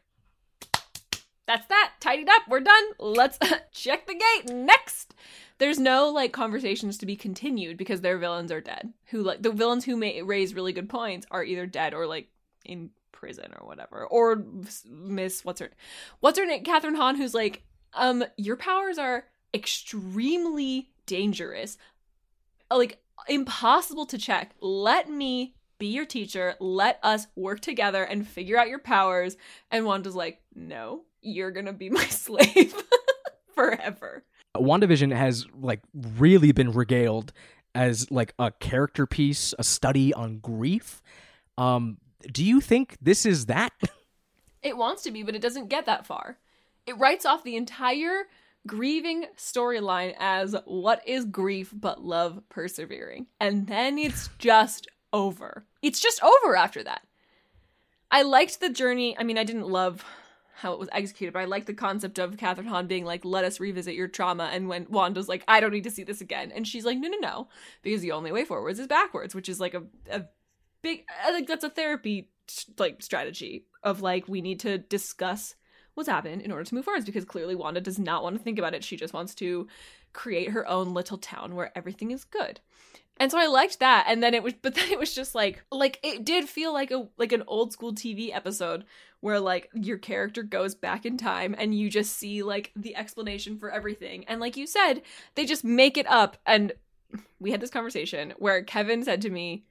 [1.47, 1.93] that's that.
[1.99, 2.43] Tidied up.
[2.47, 2.83] We're done.
[2.99, 3.37] Let's
[3.71, 4.55] check the gate.
[4.55, 5.13] Next.
[5.57, 8.93] There's no like conversations to be continued because their villains are dead.
[9.07, 12.29] Who like the villains who may raise really good points are either dead or like
[12.65, 14.05] in prison or whatever.
[14.05, 14.43] Or
[14.89, 15.69] Miss what's her
[16.19, 16.63] what's her name?
[16.63, 17.63] Kathryn Hahn, who's like,
[17.93, 21.77] um, your powers are extremely dangerous.
[22.71, 24.51] Like impossible to check.
[24.59, 26.55] Let me be your teacher.
[26.59, 29.37] Let us work together and figure out your powers.
[29.71, 32.75] And Wanda's like, no, you're gonna be my slave
[33.55, 34.23] forever.
[34.55, 37.33] WandaVision has like really been regaled
[37.73, 41.01] as like a character piece, a study on grief.
[41.57, 41.97] Um,
[42.31, 43.73] do you think this is that?
[44.63, 46.39] It wants to be, but it doesn't get that far.
[46.87, 48.23] It writes off the entire
[48.67, 53.27] grieving storyline as what is grief but love persevering.
[53.39, 55.65] And then it's just over.
[55.81, 57.01] It's just over after that.
[58.11, 59.17] I liked the journey.
[59.17, 60.03] I mean, I didn't love
[60.57, 63.43] how it was executed, but I liked the concept of Kathryn Hahn being like, let
[63.43, 64.49] us revisit your trauma.
[64.53, 66.51] And when Wanda's like, I don't need to see this again.
[66.55, 67.47] And she's like, no, no, no.
[67.81, 70.25] Because the only way forwards is backwards, which is like a, a
[70.81, 72.29] big, uh, I think that's a therapy
[72.77, 75.55] like strategy of like, we need to discuss
[75.95, 78.59] what's happened in order to move forwards because clearly Wanda does not want to think
[78.59, 78.83] about it.
[78.83, 79.67] She just wants to
[80.13, 82.59] create her own little town where everything is good.
[83.17, 84.05] And so I liked that.
[84.07, 86.91] And then it was but then it was just like like it did feel like
[86.91, 88.85] a like an old school TV episode
[89.21, 93.57] where like your character goes back in time and you just see like the explanation
[93.57, 94.25] for everything.
[94.27, 95.01] And like you said,
[95.35, 96.73] they just make it up and
[97.39, 99.63] we had this conversation where Kevin said to me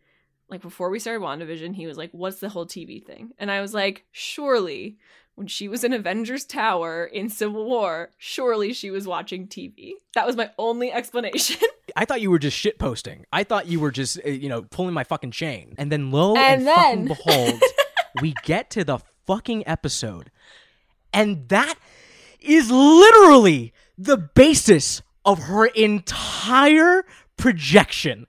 [0.48, 3.62] like before we started WandaVision, he was like, "What's the whole TV thing?" And I
[3.62, 4.98] was like, "Surely
[5.34, 9.94] when she was in Avengers Tower in Civil War, surely she was watching TV.
[10.14, 11.60] That was my only explanation.
[11.96, 13.26] I thought you were just shit posting.
[13.32, 15.74] I thought you were just uh, you know pulling my fucking chain.
[15.78, 17.62] And then lo and, And fucking then- behold,
[18.22, 20.30] we get to the fucking episode,
[21.12, 21.74] and that
[22.40, 27.04] is literally the basis of her entire
[27.36, 28.26] projection.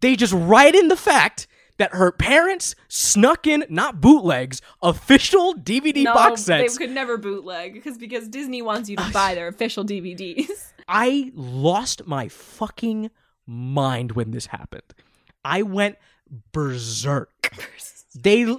[0.00, 1.46] They just write in the fact
[1.78, 6.76] that her parents snuck in not bootlegs, official DVD no, box sets.
[6.76, 10.72] they could never bootleg because because Disney wants you to buy their official DVDs.
[10.88, 13.10] I lost my fucking
[13.46, 14.94] mind when this happened.
[15.44, 15.96] I went
[16.52, 17.54] berserk.
[18.14, 18.54] They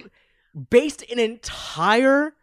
[0.70, 2.34] based an entire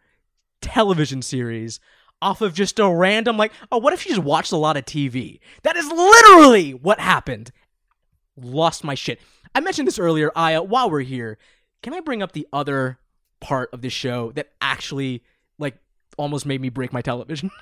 [0.60, 1.80] television series
[2.22, 4.84] off of just a random like, oh, what if she just watched a lot of
[4.84, 5.40] TV?
[5.62, 7.52] That is literally what happened.
[8.36, 9.20] Lost my shit.
[9.56, 11.38] I mentioned this earlier, Aya, while we're here,
[11.82, 12.98] can I bring up the other
[13.40, 15.22] part of this show that actually
[15.58, 15.78] like
[16.18, 17.50] almost made me break my television?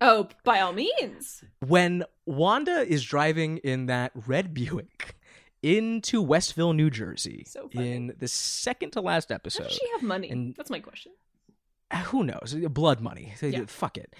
[0.00, 1.44] Oh, by all means.
[1.66, 5.14] when Wanda is driving in that red Buick
[5.62, 10.02] into Westview, New Jersey, So in the second to last How episode, does she have
[10.02, 10.30] money?
[10.30, 11.12] and- That's my question.
[12.06, 12.54] who knows?
[12.70, 13.34] Blood money.
[13.42, 13.66] Yeah.
[13.66, 14.16] Fuck it.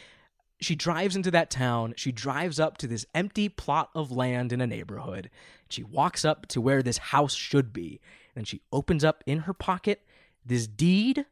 [0.63, 1.95] She drives into that town.
[1.97, 5.29] She drives up to this empty plot of land in a neighborhood.
[5.69, 8.01] She walks up to where this house should be.
[8.35, 10.01] And she opens up in her pocket
[10.45, 11.27] this deed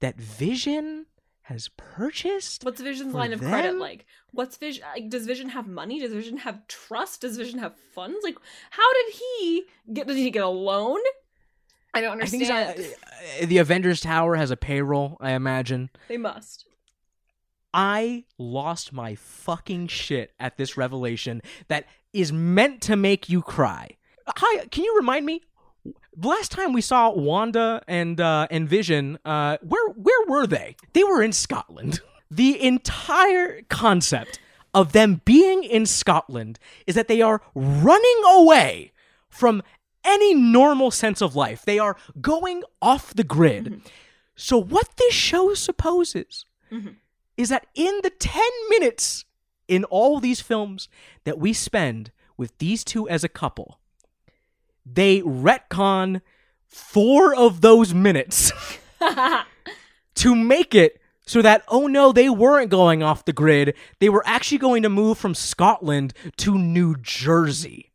[0.00, 1.06] that Vision
[1.42, 2.64] has purchased.
[2.64, 4.06] What's Vision's line of credit like?
[4.32, 4.84] What's Vision?
[4.94, 5.98] Like, does Vision have money?
[6.00, 7.22] Does Vision have trust?
[7.22, 8.18] Does Vision have funds?
[8.22, 8.36] Like,
[8.70, 10.06] how did he get?
[10.06, 11.00] Did he get a loan?
[11.92, 12.94] I don't I think understand.
[13.42, 15.90] uh, the Avengers Tower has a payroll, I imagine.
[16.06, 16.66] they must.
[17.72, 23.96] I lost my fucking shit at this revelation that is meant to make you cry.
[24.26, 25.42] Hi, can you remind me?
[26.20, 30.76] Last time we saw Wanda and uh, and Vision, uh, where where were they?
[30.92, 32.00] They were in Scotland.
[32.32, 34.38] The entire concept
[34.72, 38.92] of them being in Scotland is that they are running away
[39.28, 39.64] from
[40.04, 41.64] any normal sense of life.
[41.64, 43.82] They are going off the grid.
[44.36, 46.44] So what this show supposes
[47.40, 49.24] is that in the 10 minutes
[49.66, 50.88] in all these films
[51.24, 53.80] that we spend with these two as a couple,
[54.84, 56.20] they retcon
[56.66, 58.52] four of those minutes
[60.14, 63.74] to make it so that, oh no, they weren't going off the grid.
[64.00, 67.90] They were actually going to move from Scotland to New Jersey.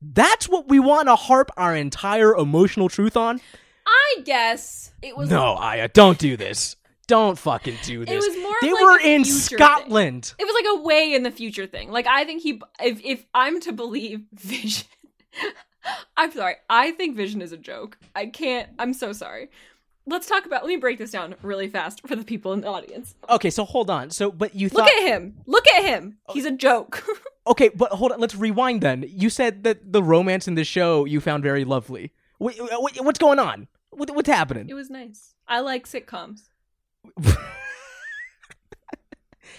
[0.00, 3.40] That's what we want to harp our entire emotional truth on.
[3.86, 5.28] I guess it was.
[5.28, 6.76] No, Aya, don't do this.
[7.08, 8.26] Don't fucking do this.
[8.26, 9.58] was more they like were in future thing.
[9.58, 10.34] Scotland.
[10.38, 11.90] It was like a way in the future thing.
[11.90, 14.86] Like I think he, if if I'm to believe Vision,
[16.16, 16.56] I'm sorry.
[16.68, 17.98] I think Vision is a joke.
[18.14, 18.68] I can't.
[18.78, 19.50] I'm so sorry.
[20.06, 20.62] Let's talk about.
[20.62, 23.14] Let me break this down really fast for the people in the audience.
[23.28, 24.10] Okay, so hold on.
[24.10, 25.36] So, but you Look at him.
[25.46, 26.18] Look at him.
[26.28, 26.34] Oh.
[26.34, 27.04] He's a joke.
[27.46, 28.20] okay, but hold on.
[28.20, 28.82] Let's rewind.
[28.82, 32.12] Then you said that the romance in the show you found very lovely.
[32.38, 33.66] Wait, wait, what's going on?
[33.90, 34.68] What, what's happening?
[34.68, 35.34] it was nice.
[35.46, 36.50] I like sitcoms.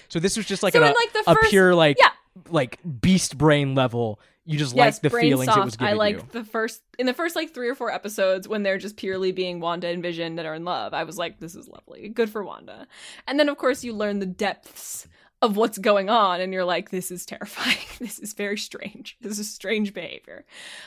[0.09, 2.09] So this was just like So a, like, the a pure like yeah.
[2.49, 4.19] like beast brain level.
[4.43, 5.59] You just yes, like the feelings soft.
[5.59, 6.27] it was giving I like you.
[6.31, 9.59] the first in the first like three or four episodes when they're just purely being
[9.59, 10.95] Wanda and Vision that are in love.
[10.95, 12.87] I was like, this is lovely, good for Wanda.
[13.27, 15.07] And then of course you learn the depths
[15.41, 17.77] of what's going on, and you're like, this is terrifying.
[17.99, 19.15] this is very strange.
[19.21, 20.43] This is strange behavior.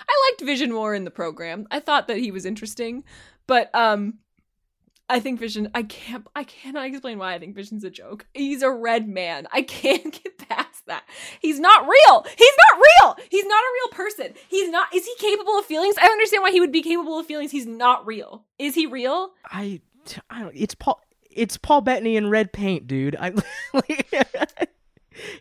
[0.06, 1.66] I liked Vision more in the program.
[1.70, 3.04] I thought that he was interesting,
[3.46, 4.14] but um.
[5.08, 5.70] I think Vision.
[5.74, 6.26] I can't.
[6.34, 8.26] I cannot explain why I think Vision's a joke.
[8.32, 9.46] He's a red man.
[9.52, 11.04] I can't get past that.
[11.40, 12.24] He's not real.
[12.36, 13.16] He's not real.
[13.30, 14.34] He's not a real person.
[14.48, 14.94] He's not.
[14.94, 15.96] Is he capable of feelings?
[16.00, 17.50] I understand why he would be capable of feelings.
[17.50, 18.44] He's not real.
[18.58, 19.30] Is he real?
[19.44, 19.80] I,
[20.30, 20.54] I don't.
[20.56, 21.00] It's Paul.
[21.30, 23.16] It's Paul Bettany in red paint, dude.
[23.18, 23.32] I.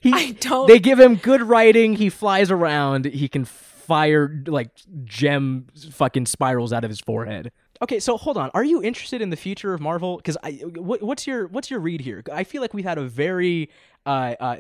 [0.02, 1.94] he, I don't- They give him good writing.
[1.96, 3.06] He flies around.
[3.06, 4.70] He can fire like
[5.04, 7.52] gem fucking spirals out of his forehead.
[7.82, 8.52] Okay, so hold on.
[8.54, 10.18] Are you interested in the future of Marvel?
[10.18, 12.24] Because I, what, what's your what's your read here?
[12.32, 13.70] I feel like we've had a very
[14.06, 14.58] uh, uh,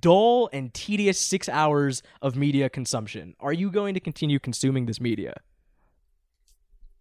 [0.00, 3.34] dull and tedious six hours of media consumption.
[3.40, 5.40] Are you going to continue consuming this media?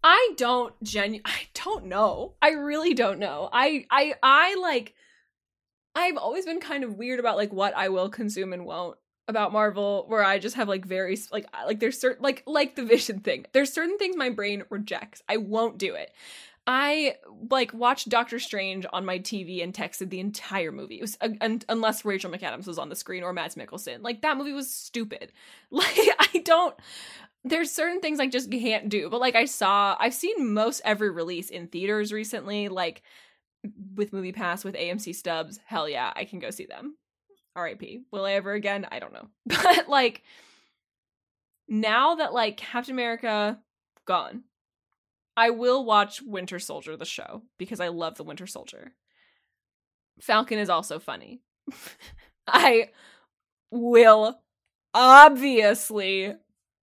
[0.03, 1.19] I don't genu.
[1.25, 2.35] I don't know.
[2.41, 3.49] I really don't know.
[3.51, 4.93] I I I like.
[5.95, 8.97] I've always been kind of weird about like what I will consume and won't
[9.27, 12.83] about Marvel, where I just have like very like like there's certain like like the
[12.83, 13.45] Vision thing.
[13.53, 15.21] There's certain things my brain rejects.
[15.27, 16.11] I won't do it.
[16.69, 17.15] I
[17.49, 20.97] like watched Doctor Strange on my TV and texted the entire movie.
[20.97, 24.01] It was un- unless Rachel McAdams was on the screen or Mads Mikkelsen.
[24.01, 25.31] Like that movie was stupid.
[25.71, 26.75] Like I don't
[27.43, 29.09] there's certain things I just can't do.
[29.09, 33.01] But like I saw I've seen most every release in theaters recently like
[33.95, 35.59] with Movie Pass with AMC stubs.
[35.65, 36.95] Hell yeah, I can go see them.
[37.57, 38.03] RIP.
[38.11, 38.87] Will I ever again?
[38.91, 39.27] I don't know.
[39.45, 40.23] But like
[41.67, 43.59] now that like Captain America
[44.05, 44.43] gone,
[45.35, 48.93] I will watch Winter Soldier the show because I love the Winter Soldier.
[50.21, 51.41] Falcon is also funny.
[52.47, 52.89] I
[53.71, 54.39] will
[54.93, 56.33] obviously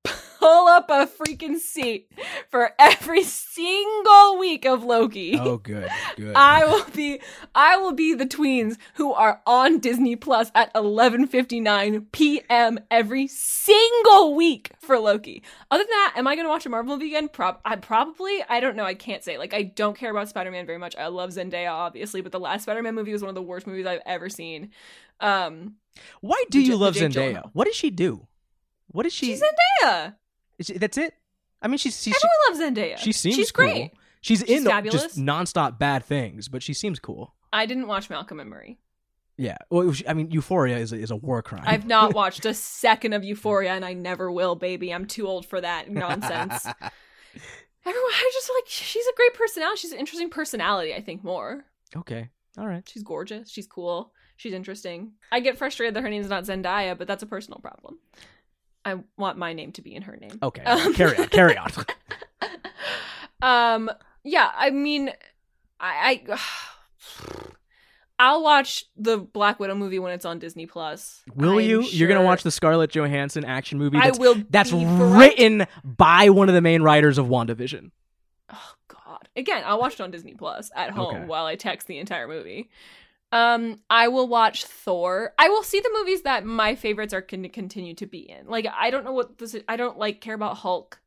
[0.05, 2.11] pull up a freaking seat
[2.51, 4.24] for every single
[4.65, 5.39] of Loki.
[5.41, 6.35] Oh, good, good.
[6.37, 7.21] I will be
[7.55, 12.79] I will be the tweens who are on Disney Plus at 11:59 p.m.
[12.91, 15.43] every single week for Loki.
[15.71, 17.29] Other than that, am I going to watch a Marvel movie again?
[17.29, 19.39] Prob I probably I don't know, I can't say.
[19.39, 20.95] Like I don't care about Spider-Man very much.
[20.97, 23.87] I love Zendaya obviously, but the last Spider-Man movie was one of the worst movies
[23.87, 24.71] I've ever seen.
[25.21, 25.75] Um
[26.21, 27.35] Why do the you love Zendaya?
[27.35, 27.51] Gyllenhaal.
[27.53, 28.27] What does she do?
[28.89, 29.27] What is she?
[29.27, 30.15] she's Zendaya.
[30.59, 31.15] is she- that's it.
[31.63, 32.99] I mean, she's, she's Everyone loves Zendaya.
[32.99, 33.65] she seems She's cool.
[33.65, 33.93] great.
[34.25, 35.03] She's, She's in fabulous.
[35.03, 37.35] just nonstop bad things, but she seems cool.
[37.53, 38.79] I didn't watch Malcolm and Marie.
[39.37, 39.59] Yeah.
[39.69, 41.65] Well, was, I mean, Euphoria is a, is a war crime.
[41.67, 44.95] I've not watched a second of Euphoria, and I never will, baby.
[44.95, 46.65] I'm too old for that nonsense.
[47.87, 49.79] Everyone, I just like she's a great personality.
[49.81, 50.95] She's an interesting personality.
[50.95, 51.67] I think more.
[51.95, 52.31] okay.
[52.57, 52.89] All right.
[52.89, 53.51] She's gorgeous.
[53.51, 54.15] She's cool.
[54.37, 55.13] She's interesting.
[55.33, 57.99] I get frustrated that her name's not Zendaya, but that's a personal problem.
[58.87, 60.39] I want my name to be in her name.
[60.43, 60.63] Okay.
[60.63, 61.29] Um, carry on.
[61.29, 61.71] Carry on.
[63.43, 63.91] um.
[64.25, 64.51] Yeah.
[64.57, 65.11] I mean,
[65.79, 66.23] I.
[66.29, 66.39] I
[68.19, 71.23] I'll watch the Black Widow movie when it's on Disney Plus.
[71.35, 71.83] Will I'm you?
[71.83, 73.99] You're gonna watch the Scarlett Johansson action movie?
[74.01, 74.37] I will.
[74.51, 77.91] that's written by one of the main writers of WandaVision.
[78.53, 79.29] Oh God!
[79.35, 81.25] Again, I'll watch it on Disney Plus at home Okay.
[81.27, 82.71] while I text the entire movie.
[83.33, 85.33] Um, I will watch Thor.
[85.37, 88.47] I will see the movies that my favorites are going to continue to be in.
[88.47, 89.55] Like, I don't know what this.
[89.55, 89.65] Is.
[89.69, 91.01] I don't like care about Hulk.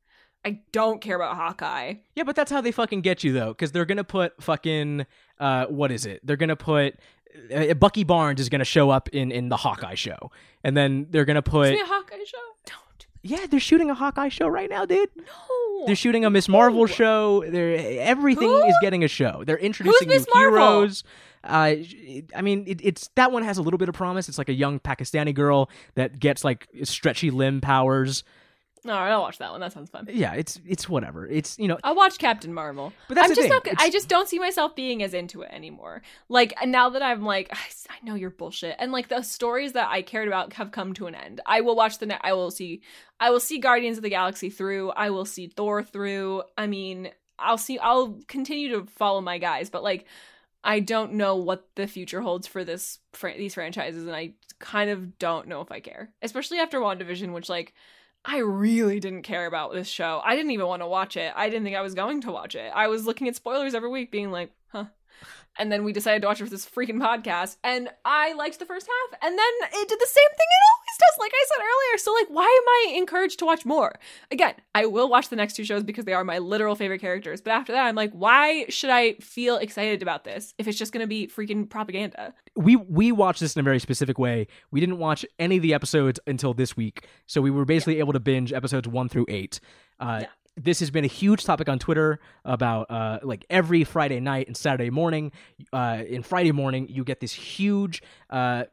[0.48, 1.96] I don't care about Hawkeye.
[2.16, 5.06] Yeah, but that's how they fucking get you though, because they're gonna put fucking
[5.40, 6.22] uh, what is it?
[6.26, 6.96] They're gonna put
[7.54, 10.32] uh, Bucky Barnes is gonna show up in in the Hawkeye show,
[10.64, 12.38] and then they're gonna put a Hawkeye show?
[12.66, 13.06] Don't.
[13.24, 15.10] yeah, they're shooting a Hawkeye show right now, dude.
[15.18, 15.86] No.
[15.86, 16.86] They're shooting a Miss Marvel No.
[16.88, 17.44] show.
[17.48, 18.66] They're everything Who?
[18.66, 19.44] is getting a show.
[19.46, 20.60] They're introducing new Marvel?
[20.60, 21.04] heroes.
[21.44, 21.76] Uh,
[22.36, 24.28] I mean, it, it's that one has a little bit of promise.
[24.28, 28.24] It's like a young Pakistani girl that gets like stretchy limb powers.
[28.86, 29.60] All right, I'll watch that one.
[29.60, 30.08] That sounds fun.
[30.12, 31.28] Yeah, it's it's whatever.
[31.28, 32.94] It's you know, I'll watch Captain Marvel.
[33.08, 33.50] But that's I'm the just thing.
[33.54, 33.68] not.
[33.68, 36.02] It's- I just don't see myself being as into it anymore.
[36.30, 37.50] Like now that I'm like,
[37.90, 41.08] I know you're bullshit, and like the stories that I cared about have come to
[41.08, 41.42] an end.
[41.46, 42.06] I will watch the.
[42.08, 42.82] Ne- I will see.
[43.20, 44.92] I will see Guardians of the Galaxy through.
[44.92, 46.44] I will see Thor through.
[46.58, 47.10] I mean,
[47.40, 47.80] I'll see.
[47.80, 50.06] I'll continue to follow my guys, but like,
[50.64, 54.90] I don't know what the future holds for this fr- these franchises, and I kind
[54.90, 57.74] of don't know if I care, especially after WandaVision, which like.
[58.30, 60.22] I really didn't care about this show.
[60.24, 61.32] I didn't even want to watch it.
[61.34, 62.70] I didn't think I was going to watch it.
[62.76, 64.88] I was looking at spoilers every week, being like, huh.
[65.60, 68.66] And then we decided to watch it for this freaking podcast, and I liked the
[68.66, 71.64] first half, and then it did the same thing it always does, like I said
[71.64, 71.98] earlier.
[71.98, 73.98] So, like, why am I encouraged to watch more?
[74.30, 77.42] Again, I will watch the next two shows because they are my literal favorite characters,
[77.42, 80.94] but after that, I'm like, why should I feel excited about this if it's just
[80.94, 82.36] gonna be freaking propaganda?
[82.56, 84.48] we we watched this in a very specific way.
[84.70, 88.14] We didn't watch any of the episodes until this week, so we were basically able
[88.14, 89.60] to binge episodes one through eight.
[90.00, 90.28] Uh, Yeah.
[90.58, 94.58] This has been a huge topic on Twitter about uh, like every Friday night and
[94.58, 95.32] Saturday morning.
[95.72, 98.02] Uh, in Friday morning, you get this huge
[98.32, 98.64] uh,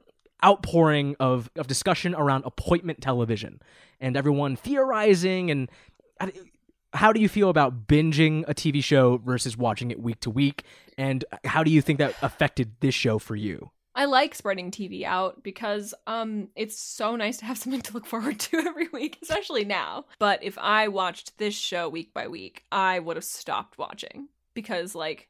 [0.44, 3.60] outpouring of of discussion around appointment television
[4.00, 5.70] and everyone theorizing and.
[6.94, 10.62] How do you feel about binging a TV show versus watching it week to week?
[10.96, 13.72] And how do you think that affected this show for you?
[13.94, 18.06] I like spreading TV out because um it's so nice to have something to look
[18.06, 20.06] forward to every week, especially now.
[20.18, 24.94] But if I watched this show week by week, I would have stopped watching because
[24.94, 25.28] like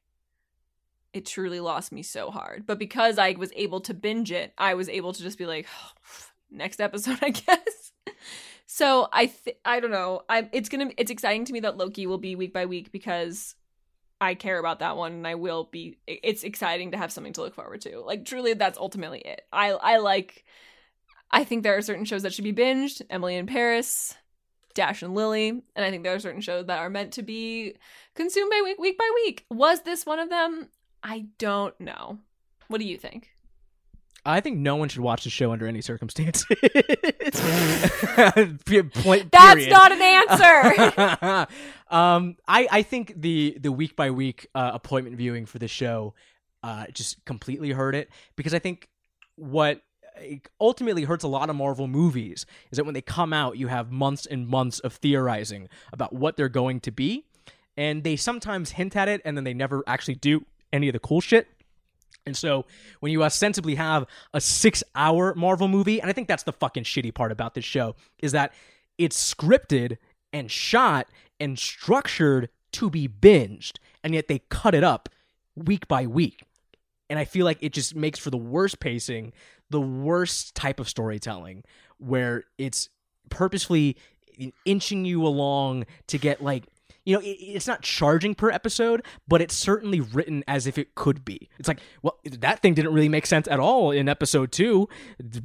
[1.12, 2.66] it truly lost me so hard.
[2.66, 5.66] But because I was able to binge it, I was able to just be like
[6.50, 7.92] next episode, I guess.
[8.66, 10.22] So I th- I don't know.
[10.28, 12.90] I it's going to it's exciting to me that Loki will be week by week
[12.90, 13.54] because
[14.24, 17.42] I care about that one and I will be it's exciting to have something to
[17.42, 18.00] look forward to.
[18.00, 19.42] Like truly that's ultimately it.
[19.52, 20.44] I I like
[21.30, 24.14] I think there are certain shows that should be binged, Emily in Paris,
[24.74, 27.74] Dash and Lily, and I think there are certain shows that are meant to be
[28.14, 29.44] consumed by week week by week.
[29.50, 30.68] Was this one of them?
[31.02, 32.18] I don't know.
[32.68, 33.33] What do you think?
[34.26, 36.46] I think no one should watch the show under any circumstances.
[39.30, 41.46] That's not an answer.
[41.94, 46.14] um, I I think the the week by week uh, appointment viewing for the show
[46.62, 48.88] uh, just completely hurt it because I think
[49.36, 49.82] what
[50.60, 53.90] ultimately hurts a lot of Marvel movies is that when they come out, you have
[53.90, 57.26] months and months of theorizing about what they're going to be,
[57.76, 60.98] and they sometimes hint at it and then they never actually do any of the
[60.98, 61.48] cool shit.
[62.26, 62.64] And so
[63.00, 66.84] when you ostensibly have a six hour Marvel movie, and I think that's the fucking
[66.84, 68.52] shitty part about this show, is that
[68.96, 69.98] it's scripted
[70.32, 71.08] and shot
[71.38, 75.08] and structured to be binged, and yet they cut it up
[75.54, 76.42] week by week.
[77.10, 79.32] And I feel like it just makes for the worst pacing,
[79.70, 81.64] the worst type of storytelling,
[81.98, 82.88] where it's
[83.28, 83.96] purposefully
[84.64, 86.64] inching you along to get like
[87.04, 90.94] you know, it, it's not charging per episode, but it's certainly written as if it
[90.94, 91.48] could be.
[91.58, 94.88] It's like, well, that thing didn't really make sense at all in episode two,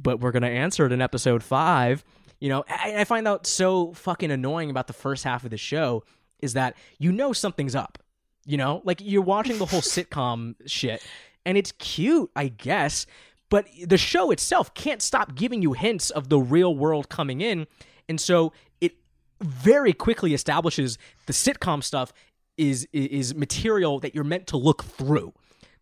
[0.02, 2.04] but we're going to answer it in episode five.
[2.40, 5.58] You know, I, I find out so fucking annoying about the first half of the
[5.58, 6.04] show
[6.40, 7.98] is that you know something's up.
[8.46, 11.02] You know, like you're watching the whole sitcom shit,
[11.44, 13.06] and it's cute, I guess,
[13.50, 17.66] but the show itself can't stop giving you hints of the real world coming in.
[18.08, 18.94] And so it
[19.40, 22.12] very quickly establishes the sitcom stuff
[22.56, 25.32] is is material that you're meant to look through.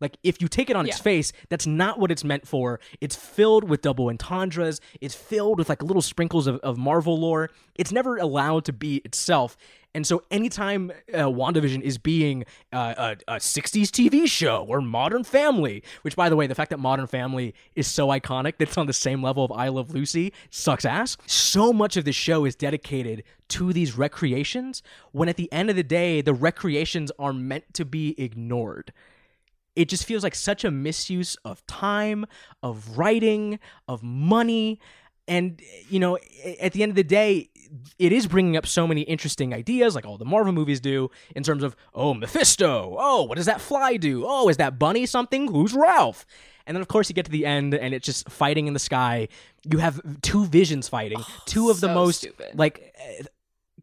[0.01, 2.79] Like if you take it on its face, that's not what it's meant for.
[3.01, 4.81] It's filled with double entendres.
[5.01, 7.51] It's filled with like little sprinkles of, of Marvel lore.
[7.75, 9.57] It's never allowed to be itself.
[9.95, 15.25] And so anytime uh, WandaVision is being uh, a, a 60s TV show or Modern
[15.25, 18.79] Family, which by the way, the fact that Modern Family is so iconic that it's
[18.79, 21.17] on the same level of I Love Lucy sucks ass.
[21.27, 24.83] So much of the show is dedicated to these recreations
[25.13, 28.93] when at the end of the day, the recreations are meant to be ignored
[29.79, 32.27] it just feels like such a misuse of time,
[32.65, 34.81] of writing, of money.
[35.29, 36.19] And, you know,
[36.61, 37.49] at the end of the day,
[37.99, 41.43] it is bringing up so many interesting ideas, like all the Marvel movies do, in
[41.43, 42.97] terms of, oh, Mephisto.
[42.99, 44.25] Oh, what does that fly do?
[44.27, 45.49] Oh, is that bunny something?
[45.49, 46.27] Who's Ralph?
[46.67, 48.79] And then, of course, you get to the end and it's just fighting in the
[48.79, 49.29] sky.
[49.65, 52.59] You have two visions fighting, oh, two of the most, stupid.
[52.59, 52.95] like,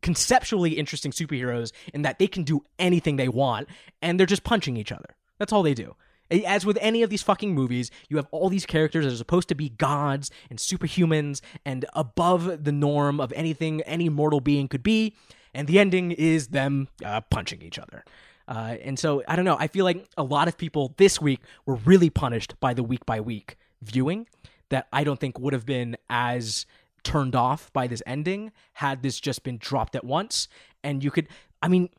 [0.02, 3.68] conceptually interesting superheroes in that they can do anything they want
[4.04, 5.16] and they're just punching each other.
[5.40, 5.96] That's all they do.
[6.32, 9.48] As with any of these fucking movies, you have all these characters that are supposed
[9.50, 14.84] to be gods and superhumans and above the norm of anything any mortal being could
[14.84, 15.16] be,
[15.54, 18.04] and the ending is them uh, punching each other.
[18.48, 19.58] Uh, and so I don't know.
[19.60, 23.06] I feel like a lot of people this week were really punished by the week
[23.06, 24.28] by week viewing
[24.70, 26.66] that I don't think would have been as
[27.04, 30.48] turned off by this ending had this just been dropped at once.
[30.84, 31.28] And you could,
[31.62, 31.90] I mean,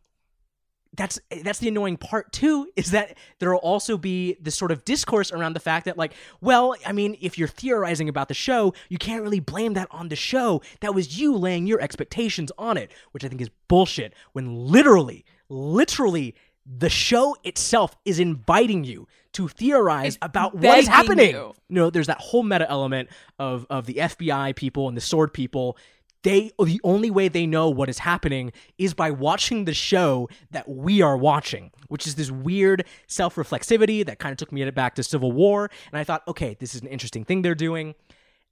[0.97, 4.85] that's that's the annoying part too is that there will also be this sort of
[4.85, 8.73] discourse around the fact that like well i mean if you're theorizing about the show
[8.89, 12.77] you can't really blame that on the show that was you laying your expectations on
[12.77, 16.35] it which i think is bullshit when literally literally
[16.67, 21.53] the show itself is inviting you to theorize It's about what is happening you.
[21.69, 25.77] no, there's that whole meta element of of the FBI people and the sword people.
[26.27, 30.69] They the only way they know what is happening is by watching the show that
[30.69, 35.05] we are watching, which is this weird self-reflexivity that kind of took me back to
[35.05, 35.71] Civil War.
[35.93, 37.95] And I thought, okay, this is an interesting thing they're doing.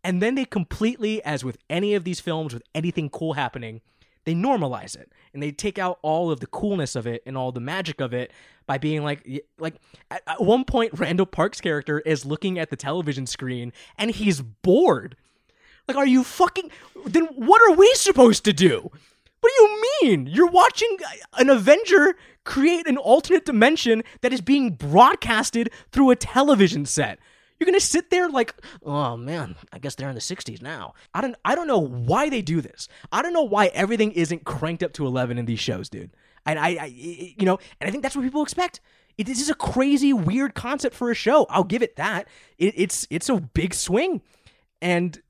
[0.04, 3.80] And then they completely, as with any of these films with anything cool happening,
[4.24, 7.50] they normalize it and they take out all of the coolness of it and all
[7.50, 8.30] the magic of it
[8.68, 9.26] by being like
[9.58, 9.80] like
[10.12, 14.42] at, at one point Randall Park's character is looking at the television screen and he's
[14.42, 15.16] bored.
[15.88, 16.70] Like are you fucking
[17.06, 18.90] then what are we supposed to do?
[19.40, 20.26] What do you mean?
[20.26, 20.96] You're watching
[21.34, 27.18] an Avenger create an alternate dimension that is being broadcasted through a television set.
[27.58, 30.94] You're gonna sit there like, oh man, I guess they're in the '60s now.
[31.12, 32.88] I don't, I don't know why they do this.
[33.12, 36.10] I don't know why everything isn't cranked up to 11 in these shows, dude.
[36.46, 38.80] And I, I you know, and I think that's what people expect.
[39.16, 41.46] It, this is a crazy, weird concept for a show.
[41.48, 42.28] I'll give it that.
[42.58, 44.22] It, it's, it's a big swing,
[44.82, 45.20] and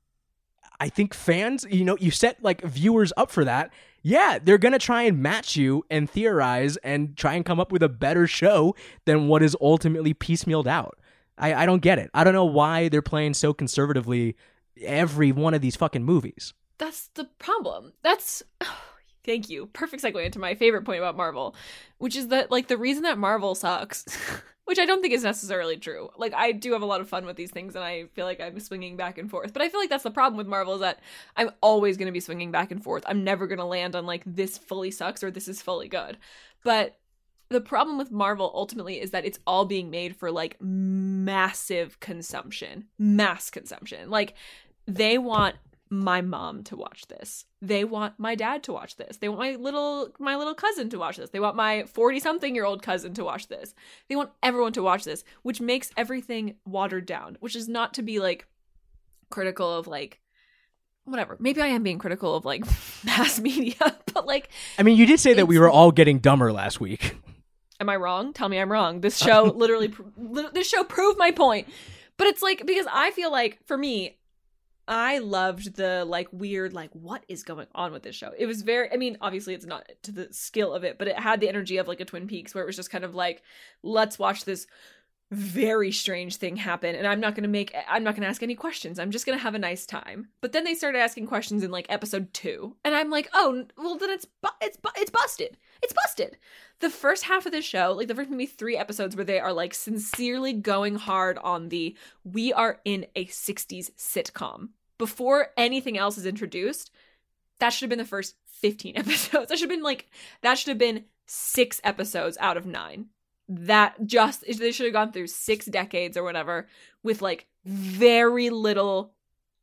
[0.79, 3.71] I think fans, you know, you set like viewers up for that.
[4.01, 7.81] Yeah, they're gonna try and match you and theorize and try and come up with
[7.81, 10.97] a better show than what is ultimately piecemealed out.
[11.37, 12.09] I, I don't get it.
[12.13, 14.35] I don't know why they're playing so conservatively
[14.81, 16.53] every one of these fucking movies.
[16.77, 17.93] that's the problem.
[18.03, 18.43] That's
[19.25, 19.67] thank you.
[19.67, 21.55] Perfect segue into my favorite point about Marvel,
[21.97, 24.05] which is that like the reason that Marvel sucks,
[24.65, 26.09] which I don't think is necessarily true.
[26.17, 28.41] Like I do have a lot of fun with these things and I feel like
[28.41, 29.53] I'm swinging back and forth.
[29.53, 30.99] But I feel like that's the problem with Marvel is that
[31.37, 33.03] I'm always going to be swinging back and forth.
[33.07, 36.17] I'm never going to land on like this fully sucks or this is fully good.
[36.63, 36.97] But
[37.49, 42.85] the problem with Marvel ultimately is that it's all being made for like massive consumption,
[42.97, 44.09] mass consumption.
[44.09, 44.33] Like
[44.87, 45.55] they want
[45.89, 47.45] my mom to watch this.
[47.61, 49.17] They want my dad to watch this.
[49.17, 51.29] They want my little my little cousin to watch this.
[51.29, 53.73] They want my 40 something year old cousin to watch this.
[54.09, 58.01] They want everyone to watch this, which makes everything watered down, which is not to
[58.01, 58.47] be like
[59.29, 60.19] critical of like
[61.05, 61.37] whatever.
[61.39, 62.65] Maybe I am being critical of like
[63.03, 63.75] mass media,
[64.13, 67.15] but like I mean, you did say that we were all getting dumber last week.
[67.79, 68.33] am I wrong?
[68.33, 69.01] Tell me I'm wrong.
[69.01, 69.93] This uh, show literally,
[70.53, 71.67] this show proved my point.
[72.17, 74.17] But it's like because I feel like for me,
[74.87, 78.31] I loved the like weird like what is going on with this show.
[78.37, 78.91] It was very.
[78.91, 81.77] I mean, obviously it's not to the skill of it, but it had the energy
[81.77, 83.41] of like a Twin Peaks where it was just kind of like
[83.81, 84.67] let's watch this
[85.31, 88.43] very strange thing happen and i'm not going to make i'm not going to ask
[88.43, 88.99] any questions.
[88.99, 90.29] I'm just going to have a nice time.
[90.39, 93.97] But then they started asking questions in like episode 2 and i'm like oh well
[93.97, 95.57] then it's bu- it's bu- it's busted.
[95.81, 96.37] It's busted.
[96.79, 99.51] The first half of the show like the first maybe 3 episodes where they are
[99.51, 104.69] like sincerely going hard on the we are in a 60s sitcom.
[104.99, 106.91] Before anything else is introduced
[107.59, 109.49] that should have been the first 15 episodes.
[109.49, 110.07] That should have been like
[110.43, 113.07] that should have been 6 episodes out of 9
[113.47, 116.67] that just they should have gone through six decades or whatever
[117.03, 119.13] with like very little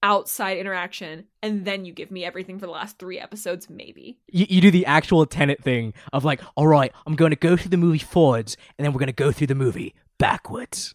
[0.05, 4.47] outside interaction and then you give me everything for the last three episodes maybe You,
[4.49, 7.71] you do the actual Tenet thing of like, all right, I'm going to go through
[7.71, 10.95] the movie forwards, and then we're going to go through the movie backwards.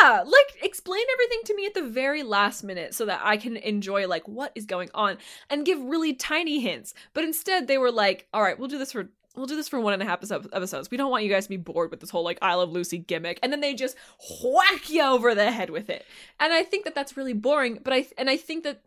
[0.00, 3.56] Yeah, like explain everything to me at the very last minute so that I can
[3.56, 5.18] enjoy like what is going on
[5.48, 6.94] and give really tiny hints.
[7.12, 9.80] But instead they were like, all right, we'll do this for we'll do this for
[9.80, 10.22] one and a half
[10.52, 10.90] episodes.
[10.90, 12.98] We don't want you guys to be bored with this whole like I love Lucy
[12.98, 13.96] gimmick, and then they just
[14.44, 16.04] whack you over the head with it.
[16.38, 17.80] And I think that that's really boring.
[17.82, 18.82] But I and I think that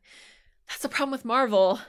[0.68, 1.80] that's the problem with Marvel,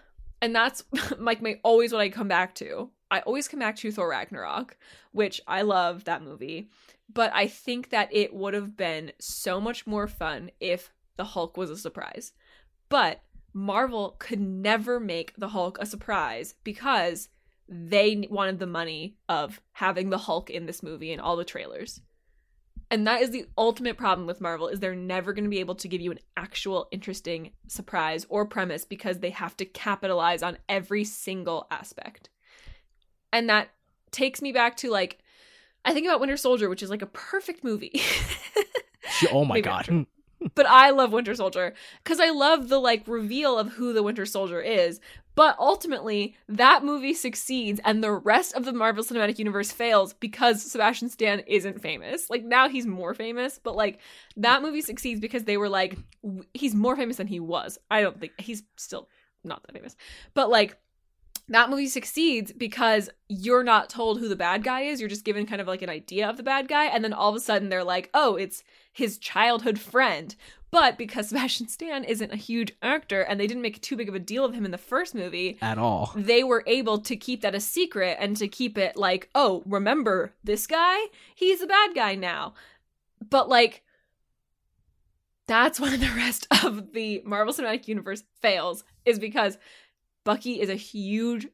[0.40, 0.84] and that's
[1.18, 2.90] like my always what I come back to.
[3.10, 4.76] I always come back to Thor Ragnarok,
[5.12, 6.70] which I love that movie,
[7.12, 11.56] but I think that it would have been so much more fun if the Hulk
[11.56, 12.32] was a surprise.
[12.88, 17.28] But Marvel could never make the Hulk a surprise because
[17.68, 22.00] they wanted the money of having the Hulk in this movie and all the trailers.
[22.90, 25.74] And that is the ultimate problem with Marvel is they're never going to be able
[25.76, 30.58] to give you an actual interesting surprise or premise because they have to capitalize on
[30.68, 32.28] every single aspect.
[33.32, 33.70] And that
[34.10, 35.18] takes me back to like
[35.86, 38.00] I think about Winter Soldier, which is like a perfect movie.
[39.30, 40.06] Oh my Maybe god.
[40.54, 44.26] but I love Winter Soldier because I love the like reveal of who the Winter
[44.26, 45.00] Soldier is.
[45.34, 50.62] But ultimately, that movie succeeds and the rest of the Marvel Cinematic Universe fails because
[50.62, 52.30] Sebastian Stan isn't famous.
[52.30, 53.98] Like now he's more famous, but like
[54.36, 55.96] that movie succeeds because they were like
[56.52, 57.78] he's more famous than he was.
[57.90, 59.08] I don't think he's still
[59.42, 59.96] not that famous.
[60.34, 60.76] But like
[61.48, 64.98] that movie succeeds because you're not told who the bad guy is.
[65.00, 66.86] You're just given kind of like an idea of the bad guy.
[66.86, 70.34] And then all of a sudden they're like, oh, it's his childhood friend.
[70.70, 74.14] But because Sebastian Stan isn't a huge actor and they didn't make too big of
[74.14, 76.12] a deal of him in the first movie, At all.
[76.16, 80.32] they were able to keep that a secret and to keep it like, oh, remember
[80.42, 80.98] this guy?
[81.34, 82.54] He's a bad guy now.
[83.28, 83.82] But like,
[85.46, 89.58] that's when the rest of the Marvel Cinematic Universe fails, is because
[90.24, 91.46] Bucky is a huge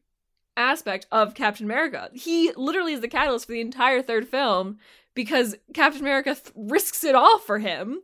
[0.57, 2.11] aspect of Captain America.
[2.13, 4.79] He literally is the catalyst for the entire third film
[5.15, 8.01] because Captain America th- risks it all for him.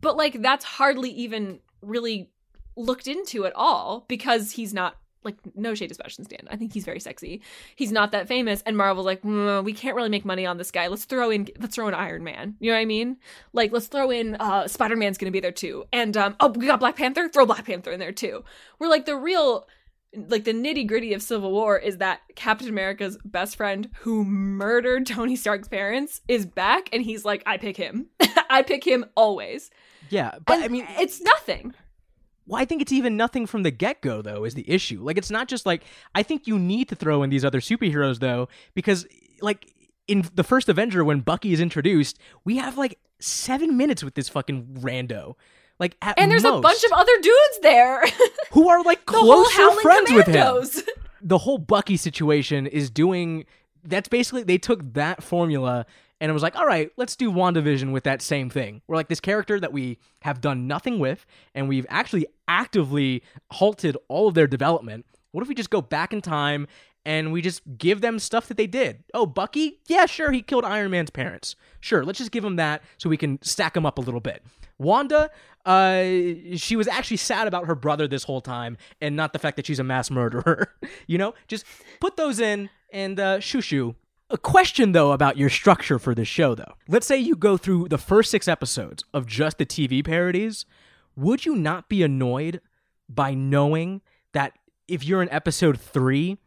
[0.00, 2.30] But like, that's hardly even really
[2.76, 6.48] looked into at all because he's not like no shade to Sebastian Stan.
[6.50, 7.42] I think he's very sexy.
[7.76, 10.70] He's not that famous, and Marvel's like, "Mm, we can't really make money on this
[10.70, 10.86] guy.
[10.86, 12.56] Let's throw in, let's throw in Iron Man.
[12.58, 13.18] You know what I mean?
[13.52, 16.66] Like, let's throw in uh, Spider Man's gonna be there too, and um, oh, we
[16.66, 17.28] got Black Panther.
[17.28, 18.44] Throw Black Panther in there too.
[18.78, 19.66] We're like the real.
[20.14, 25.06] Like the nitty gritty of Civil War is that Captain America's best friend who murdered
[25.06, 28.06] Tony Stark's parents is back, and he's like, I pick him.
[28.50, 29.70] I pick him always.
[30.08, 31.74] Yeah, but And I mean, it's nothing.
[32.46, 35.00] Well, I think it's even nothing from the get go, though, is the issue.
[35.04, 35.84] Like, it's not just like,
[36.16, 39.06] I think you need to throw in these other superheroes, though, because,
[39.40, 39.72] like,
[40.10, 44.28] in the first Avenger, when Bucky is introduced, we have like seven minutes with this
[44.28, 45.36] fucking rando.
[45.80, 48.04] Like, at And there's a bunch of other dudes there.
[48.52, 50.84] who are like the whole closer Howling friends with him.
[51.22, 53.44] The whole Bucky situation is doing.
[53.84, 55.84] That's basically they took that formula
[56.20, 58.82] and it was like, all right, let's do WandaVision with that same thing.
[58.86, 61.24] We're like this character that we have done nothing with,
[61.54, 63.22] and we've actually actively
[63.52, 65.06] halted all of their development.
[65.32, 66.66] What if we just go back in time
[67.06, 69.02] and we just give them stuff that they did?
[69.14, 69.80] Oh, Bucky?
[69.88, 71.56] Yeah, sure, he killed Iron Man's parents.
[71.80, 74.42] Sure, let's just give him that so we can stack him up a little bit.
[74.78, 75.30] Wanda,
[75.66, 76.02] uh,
[76.56, 79.66] she was actually sad about her brother this whole time and not the fact that
[79.66, 80.72] she's a mass murderer.
[81.06, 81.64] you know, just
[82.00, 83.94] put those in and uh, shoo shoo.
[84.30, 86.74] A question though about your structure for this show though.
[86.88, 90.66] Let's say you go through the first six episodes of just the TV parodies.
[91.16, 92.60] Would you not be annoyed
[93.08, 94.00] by knowing
[94.32, 94.52] that
[94.86, 96.38] if you're in episode three,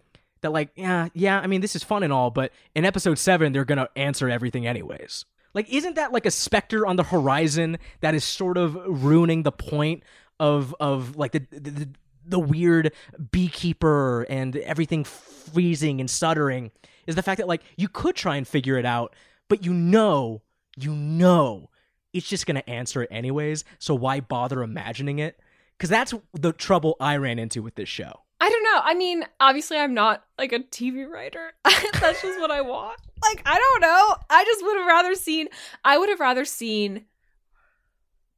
[0.42, 3.52] that like, yeah, yeah, I mean, this is fun and all, but in episode seven,
[3.52, 5.26] they're gonna answer everything anyways.
[5.54, 9.52] Like, isn't that like a specter on the horizon that is sort of ruining the
[9.52, 10.04] point
[10.40, 11.90] of of like the the,
[12.26, 12.92] the, weird
[13.32, 16.72] beekeeper and everything freezing and stuttering?
[17.06, 19.16] Is the fact that like you could try and figure it out,
[19.48, 20.42] but you know,
[20.76, 21.70] you know,
[22.14, 23.64] it's just gonna answer it anyways.
[23.80, 25.40] So why bother imagining it?
[25.78, 28.22] Because that's the trouble I ran into with this show.
[28.44, 28.82] I don't know.
[28.84, 31.54] I mean, obviously, I'm not like a TV writer.
[31.64, 33.00] That's just what I want.
[33.22, 34.16] Like, I don't know.
[34.30, 35.48] I just would have rather seen.
[35.86, 37.06] I would have rather seen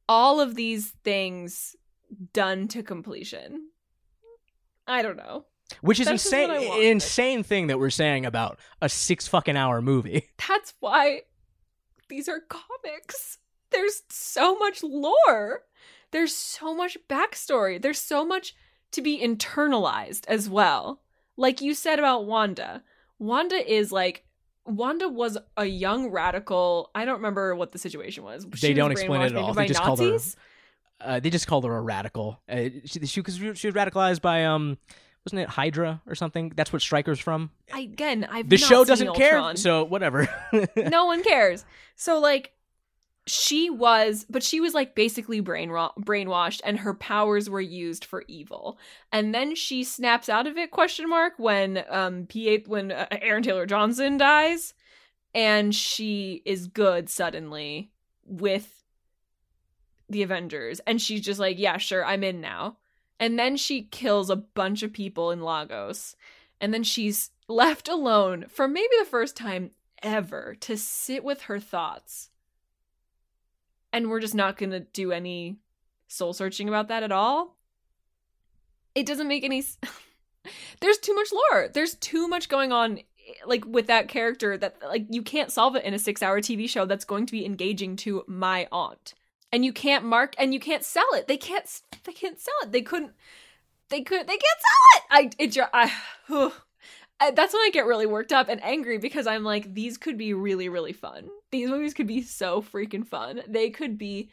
[0.08, 1.74] all of these things
[2.32, 3.70] done to completion.
[4.86, 5.46] I don't know.
[5.80, 10.28] Which is That's insane, insane thing that we're saying about a six fucking hour movie.
[10.48, 11.22] That's why
[12.08, 13.38] these are comics.
[13.70, 15.62] There's so much lore.
[16.12, 17.82] There's so much backstory.
[17.82, 18.54] There's so much
[18.96, 21.00] to be internalized as well.
[21.36, 22.82] Like you said about Wanda.
[23.18, 24.24] Wanda is like
[24.66, 26.90] Wanda was a young radical.
[26.94, 28.46] I don't remember what the situation was.
[28.54, 29.54] She They was don't explain it at all.
[29.54, 30.36] They just called her- Nazis?
[31.00, 32.40] Uh, they just called her a radical.
[32.48, 34.78] Uh, she, she, she was radicalized by um,
[35.26, 36.52] wasn't it Hydra or something?
[36.56, 37.50] That's what Strucker's from.
[37.72, 39.56] I, again, I've The show doesn't care, Ultron.
[39.56, 40.26] so whatever.
[40.76, 41.64] no one cares.
[41.96, 42.52] So like
[43.26, 48.24] she was but she was like basically brain brainwashed and her powers were used for
[48.28, 48.78] evil.
[49.12, 53.42] And then she snaps out of it question mark when um p8 when uh, aaron
[53.42, 54.74] taylor johnson dies
[55.34, 57.90] and she is good suddenly
[58.24, 58.84] with
[60.08, 60.80] the avengers.
[60.86, 62.78] And she's just like yeah sure i'm in now.
[63.18, 66.14] And then she kills a bunch of people in lagos.
[66.60, 69.72] And then she's left alone for maybe the first time
[70.02, 72.30] ever to sit with her thoughts
[73.96, 75.56] and we're just not going to do any
[76.06, 77.56] soul searching about that at all.
[78.94, 79.78] It doesn't make any s-
[80.80, 81.68] There's too much lore.
[81.72, 85.76] There's too much going on eh, like with that character that like you can't solve
[85.76, 89.14] it in a 6-hour TV show that's going to be engaging to my aunt.
[89.50, 91.26] And you can't mark and you can't sell it.
[91.26, 91.66] They can't
[92.04, 92.72] they can't sell it.
[92.72, 93.12] They couldn't
[93.88, 95.04] they could they can't sell it.
[95.10, 95.92] I it I,
[97.18, 100.18] I that's when I get really worked up and angry because I'm like, these could
[100.18, 101.30] be really, really fun.
[101.50, 103.42] These movies could be so freaking fun.
[103.46, 104.30] They could be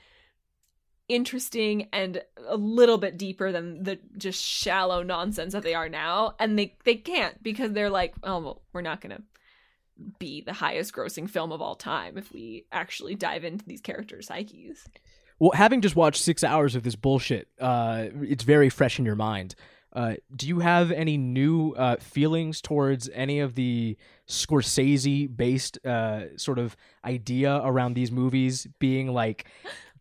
[1.09, 6.35] interesting and a little bit deeper than the just shallow nonsense that they are now.
[6.39, 9.21] And they they can't because they're like, oh, well, we're not gonna
[10.19, 14.27] be the highest grossing film of all time if we actually dive into these characters'
[14.27, 14.87] psyches.
[15.39, 19.15] Well, having just watched six hours of this bullshit, uh, it's very fresh in your
[19.15, 19.55] mind.
[19.91, 23.97] Uh, do you have any new uh, feelings towards any of the
[24.33, 26.75] Scorsese-based uh, sort of
[27.05, 29.45] idea around these movies being like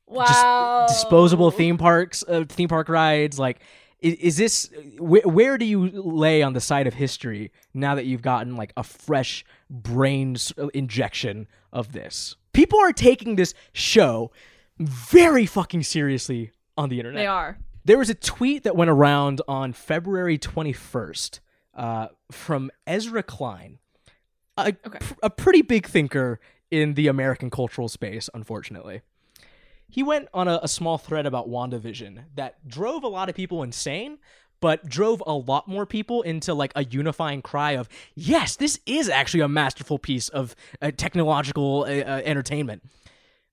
[0.06, 0.86] wow.
[0.88, 3.38] just disposable theme parks, uh, theme park rides?
[3.38, 3.60] Like,
[4.00, 8.06] is, is this wh- where do you lay on the side of history now that
[8.06, 10.36] you've gotten like a fresh brain
[10.74, 12.36] injection of this?
[12.52, 14.30] People are taking this show
[14.78, 17.22] very fucking seriously on the internet.
[17.22, 17.58] They are.
[17.84, 21.40] There was a tweet that went around on February 21st
[21.74, 23.78] uh, from Ezra Klein,
[24.56, 24.98] a, Okay.
[25.00, 26.40] pr- a pretty big thinker
[26.70, 29.02] in the American cultural space, unfortunately.
[29.88, 33.62] He went on a, a small thread about WandaVision that drove a lot of people
[33.62, 34.18] insane,
[34.60, 39.08] but drove a lot more people into like a unifying cry of, yes, this is
[39.08, 42.82] actually a masterful piece of uh, technological uh, uh, entertainment.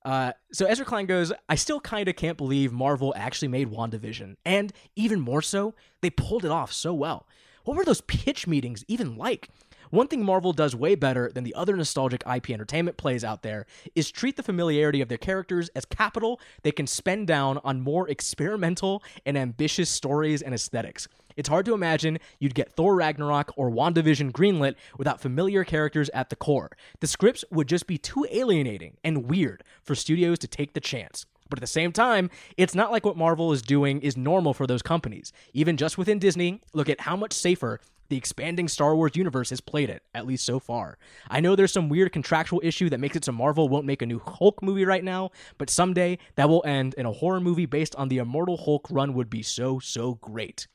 [0.05, 4.37] Uh, so Ezra Klein goes, I still kind of can't believe Marvel actually made WandaVision.
[4.45, 7.27] And even more so, they pulled it off so well.
[7.65, 9.49] What were those pitch meetings even like?
[9.91, 13.65] One thing Marvel does way better than the other nostalgic IP entertainment plays out there
[13.95, 18.07] is treat the familiarity of their characters as capital they can spend down on more
[18.07, 21.07] experimental and ambitious stories and aesthetics.
[21.35, 26.29] It's hard to imagine you'd get Thor Ragnarok or WandaVision greenlit without familiar characters at
[26.29, 26.69] the core.
[26.99, 31.25] The scripts would just be too alienating and weird for studios to take the chance.
[31.49, 34.67] But at the same time, it's not like what Marvel is doing is normal for
[34.67, 35.33] those companies.
[35.53, 37.79] Even just within Disney, look at how much safer
[38.09, 40.97] the expanding Star Wars universe has played it, at least so far.
[41.29, 44.05] I know there's some weird contractual issue that makes it so Marvel won't make a
[44.05, 47.95] new Hulk movie right now, but someday that will end and a horror movie based
[47.95, 50.67] on the Immortal Hulk run would be so, so great.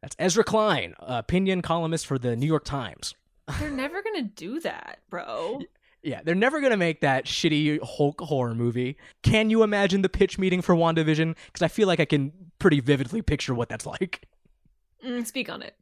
[0.00, 3.14] That's Ezra Klein, opinion columnist for the New York Times.
[3.60, 5.60] They're never gonna do that, bro.
[6.02, 8.96] Yeah, they're never going to make that shitty Hulk horror movie.
[9.24, 11.34] Can you imagine the pitch meeting for WandaVision?
[11.46, 12.30] Because I feel like I can
[12.60, 14.22] pretty vividly picture what that's like.
[15.04, 15.74] Mm, speak on it.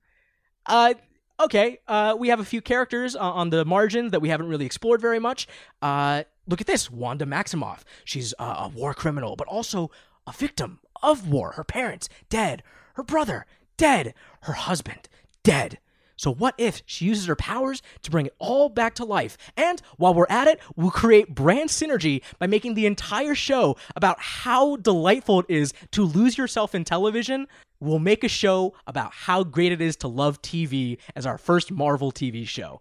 [0.66, 0.94] Uh,
[1.40, 4.66] okay, uh, we have a few characters uh, on the margins that we haven't really
[4.66, 5.46] explored very much.
[5.82, 7.80] Uh, look at this Wanda Maximoff.
[8.04, 9.90] She's uh, a war criminal, but also
[10.26, 11.52] a victim of war.
[11.52, 12.62] Her parents, dead.
[12.94, 13.46] Her brother,
[13.76, 14.14] dead.
[14.42, 15.08] Her husband,
[15.42, 15.78] dead.
[16.16, 19.36] So, what if she uses her powers to bring it all back to life?
[19.56, 24.20] And while we're at it, we'll create brand synergy by making the entire show about
[24.20, 27.48] how delightful it is to lose yourself in television.
[27.84, 31.70] We'll make a show about how great it is to love TV as our first
[31.70, 32.80] Marvel TV show.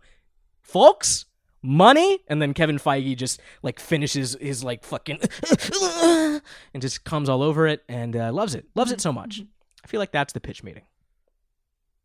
[0.61, 1.25] Folks,
[1.61, 2.19] money?
[2.29, 5.19] And then Kevin Feige just like finishes his like fucking
[6.73, 8.65] and just comes all over it and uh, loves it.
[8.75, 9.41] Loves it so much.
[9.83, 10.83] I feel like that's the pitch meeting.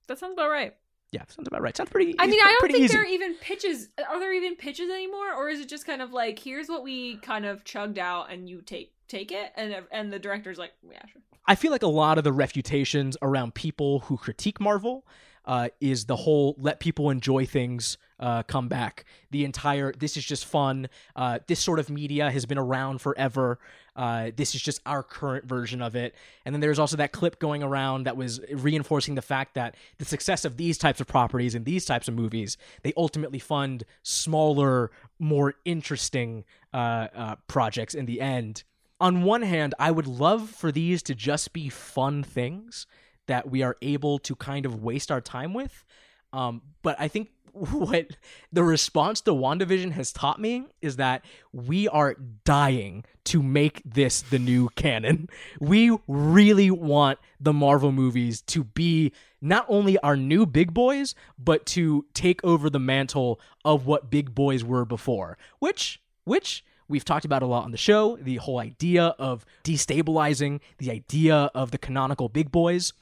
[0.09, 0.75] That sounds about right.
[1.13, 1.77] Yeah, sounds about right.
[1.77, 2.17] Sounds pretty.
[2.19, 2.95] I mean, I don't think easy.
[2.95, 3.91] there are even pitches.
[4.11, 7.17] Are there even pitches anymore, or is it just kind of like here's what we
[7.19, 11.01] kind of chugged out, and you take take it, and and the director's like, yeah,
[11.13, 11.23] sure.
[11.47, 15.07] I feel like a lot of the refutations around people who critique Marvel
[15.47, 19.07] uh, is the whole let people enjoy things uh, come back.
[19.31, 20.91] The entire this is just fun.
[21.17, 23.59] Uh, this sort of media has been around forever.
[23.97, 26.15] Uh, this is just our current version of it.
[26.45, 30.05] And then there's also that clip going around that was reinforcing the fact that the
[30.05, 34.91] success of these types of properties and these types of movies, they ultimately fund smaller,
[35.19, 36.45] more interesting
[36.75, 38.65] uh, uh, projects in the end
[39.01, 42.87] on one hand, I would love for these to just be fun things
[43.27, 45.85] that we are able to kind of waste our time with.
[46.33, 48.17] Um, but I think what
[48.53, 54.23] the response to WandaVision has taught me is that we are dying to make this
[54.23, 55.29] the new canon.
[55.61, 61.67] We really want the Marvel movies to be not only our new big boys, but
[61.67, 67.25] to take over the mantle of what big boys were before, which, which, We've talked
[67.25, 71.79] about a lot on the show the whole idea of destabilizing, the idea of the
[71.79, 72.93] canonical big boys.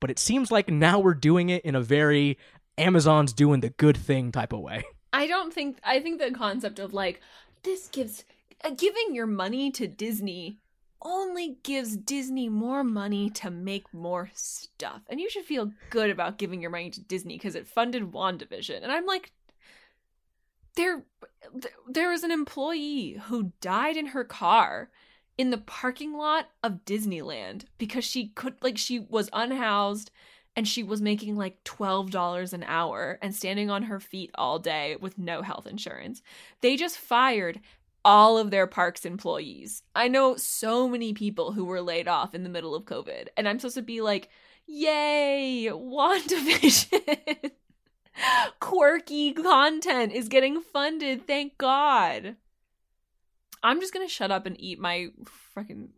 [0.00, 2.38] But it seems like now we're doing it in a very
[2.78, 4.84] Amazon's doing the good thing type of way.
[5.12, 7.20] I don't think I think the concept of like
[7.62, 8.24] this gives
[8.64, 10.58] uh, giving your money to Disney
[11.02, 15.02] only gives Disney more money to make more stuff.
[15.08, 18.82] And you should feel good about giving your money to Disney because it funded WandaVision.
[18.82, 19.32] And I'm like
[20.78, 21.02] there
[21.88, 24.90] there was an employee who died in her car
[25.36, 30.10] in the parking lot of Disneyland because she could like she was unhoused
[30.54, 34.96] and she was making like $12 an hour and standing on her feet all day
[35.00, 36.22] with no health insurance.
[36.62, 37.60] They just fired
[38.04, 39.82] all of their parks employees.
[39.94, 43.48] I know so many people who were laid off in the middle of COVID and
[43.48, 44.28] I'm supposed to be like,
[44.66, 47.50] "Yay, WandaVision."
[48.60, 51.26] Quirky content is getting funded.
[51.26, 52.36] Thank God.
[53.62, 55.08] I'm just gonna shut up and eat my
[55.54, 55.88] fucking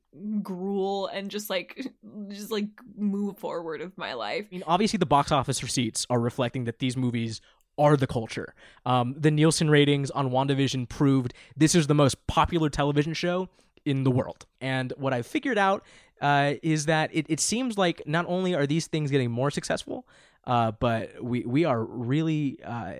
[0.42, 1.86] gruel and just like
[2.28, 4.46] just like move forward with my life.
[4.50, 7.40] I mean, obviously the box office receipts are reflecting that these movies
[7.78, 8.54] are the culture.
[8.84, 13.48] Um, the Nielsen ratings on WandaVision proved this is the most popular television show
[13.84, 14.46] in the world.
[14.60, 15.84] And what I figured out
[16.20, 20.06] uh, is that it, it seems like not only are these things getting more successful,
[20.46, 22.94] uh, but we we are really uh,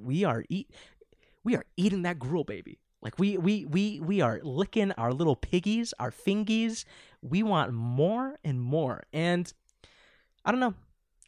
[0.00, 0.70] we are eat
[1.44, 2.78] we are eating that gruel, baby.
[3.02, 6.84] Like we we we we are licking our little piggies, our fingies.
[7.22, 9.52] We want more and more, and
[10.44, 10.74] I don't know.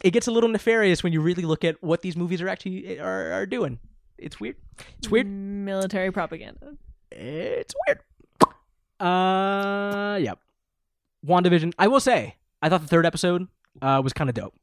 [0.04, 2.98] It gets a little nefarious when you really look at what these movies are actually
[2.98, 3.78] are, are doing.
[4.18, 4.56] It's weird.
[4.98, 5.26] It's weird.
[5.26, 6.76] Military propaganda.
[7.10, 8.00] It's weird.
[9.00, 10.38] Uh, yep.
[11.26, 11.72] WandaVision.
[11.78, 13.48] I will say, I thought the third episode
[13.80, 14.54] uh, was kind of dope.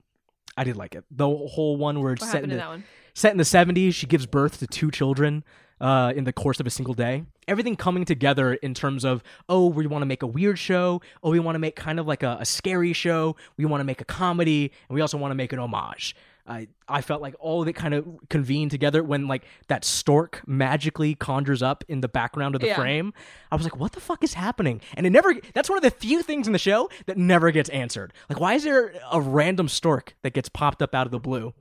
[0.59, 1.05] I did like it.
[1.09, 2.81] The whole one where it's What set in the,
[3.13, 3.93] set in the 70s.
[3.93, 5.45] She gives birth to two children
[5.79, 7.23] uh, in the course of a single day.
[7.47, 11.01] Everything coming together in terms of, oh, we want to make a weird show.
[11.23, 13.37] Oh, we want to make kind of like a, a scary show.
[13.55, 14.73] We want to make a comedy.
[14.89, 16.13] And we also want to make an homage.
[16.49, 20.41] I, I felt like all of it kind of convened together when like that stork
[20.47, 22.75] magically conjures up in the background of the Yeah.
[22.75, 23.13] frame.
[23.51, 24.81] I was like, what the fuck is happening?
[24.95, 27.69] And it never that's one of the few things in the show that never gets
[27.69, 28.13] answered.
[28.29, 31.53] Like why is there a random stork that gets popped up out of the blue?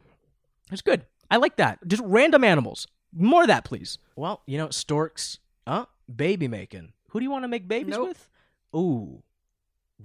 [0.73, 1.05] It's good.
[1.31, 1.79] I like that.
[1.87, 2.87] Just random animals.
[3.13, 3.99] More of that, please.
[4.17, 5.85] Well, you know, storks, Huh?
[6.15, 6.95] baby making.
[7.11, 8.09] Who do you want to make babies Nope.
[8.09, 8.31] with?
[8.75, 9.23] Ooh,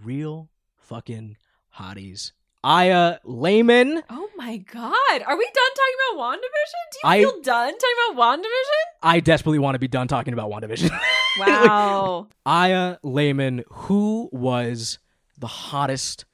[0.03, 1.38] real fucking
[1.77, 2.31] hotties.
[2.64, 4.01] Aya Layman.
[4.09, 5.22] Oh my god.
[5.26, 6.91] Are we done talking about WandaVision?
[6.91, 8.82] Do you I- feel done talking about WandaVision?
[9.03, 10.89] I desperately want to be done talking about WandaVision.
[11.39, 12.28] Wow.
[12.45, 14.99] Aya Layman, who was
[15.39, 16.26] the hottest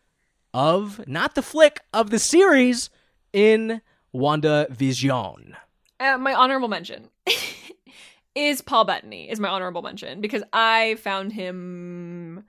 [0.53, 2.89] of, not the flick, of the series
[3.31, 3.79] in
[4.13, 5.55] WandaVision.
[6.01, 7.07] Uh, my honorable mention
[8.35, 9.29] is Paul Bettany.
[9.29, 12.43] Is my honorable mention because I found him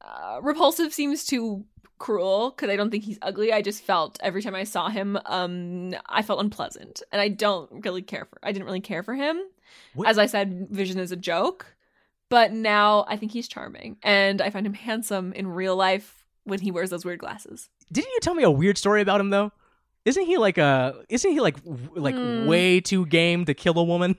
[0.00, 0.94] uh, repulsive.
[0.94, 1.64] Seems too
[1.98, 3.52] cruel because I don't think he's ugly.
[3.52, 7.84] I just felt every time I saw him, um, I felt unpleasant, and I don't
[7.84, 8.38] really care for.
[8.42, 9.40] I didn't really care for him.
[9.94, 11.66] What- As I said, Vision is a joke,
[12.28, 16.60] but now I think he's charming, and I find him handsome in real life when
[16.60, 17.68] he wears those weird glasses.
[17.92, 19.52] Didn't you tell me a weird story about him though?
[20.04, 21.02] Isn't he like a?
[21.08, 22.46] Isn't he like w- like Hmm.
[22.46, 24.16] way too game to kill a woman?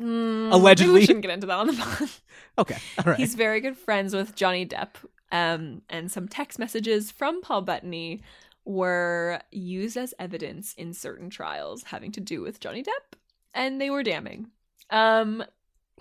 [0.00, 0.94] Mm, Allegedly.
[1.00, 2.08] we shouldn't get into that on the pod.
[2.58, 3.16] Okay, all right.
[3.16, 4.88] He's very good friends with Johnny Depp.
[5.30, 8.22] Um, and some text messages from Paul Bettany
[8.64, 13.18] were used as evidence in certain trials having to do with Johnny Depp,
[13.54, 14.48] and they were damning.
[14.90, 15.44] Um,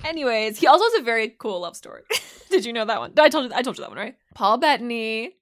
[0.03, 2.03] anyways, he also has a very cool love story.
[2.49, 3.13] Did you know that one?
[3.17, 3.57] I told you.
[3.57, 4.15] I told you that one, right?
[4.33, 5.35] Paul Bettany.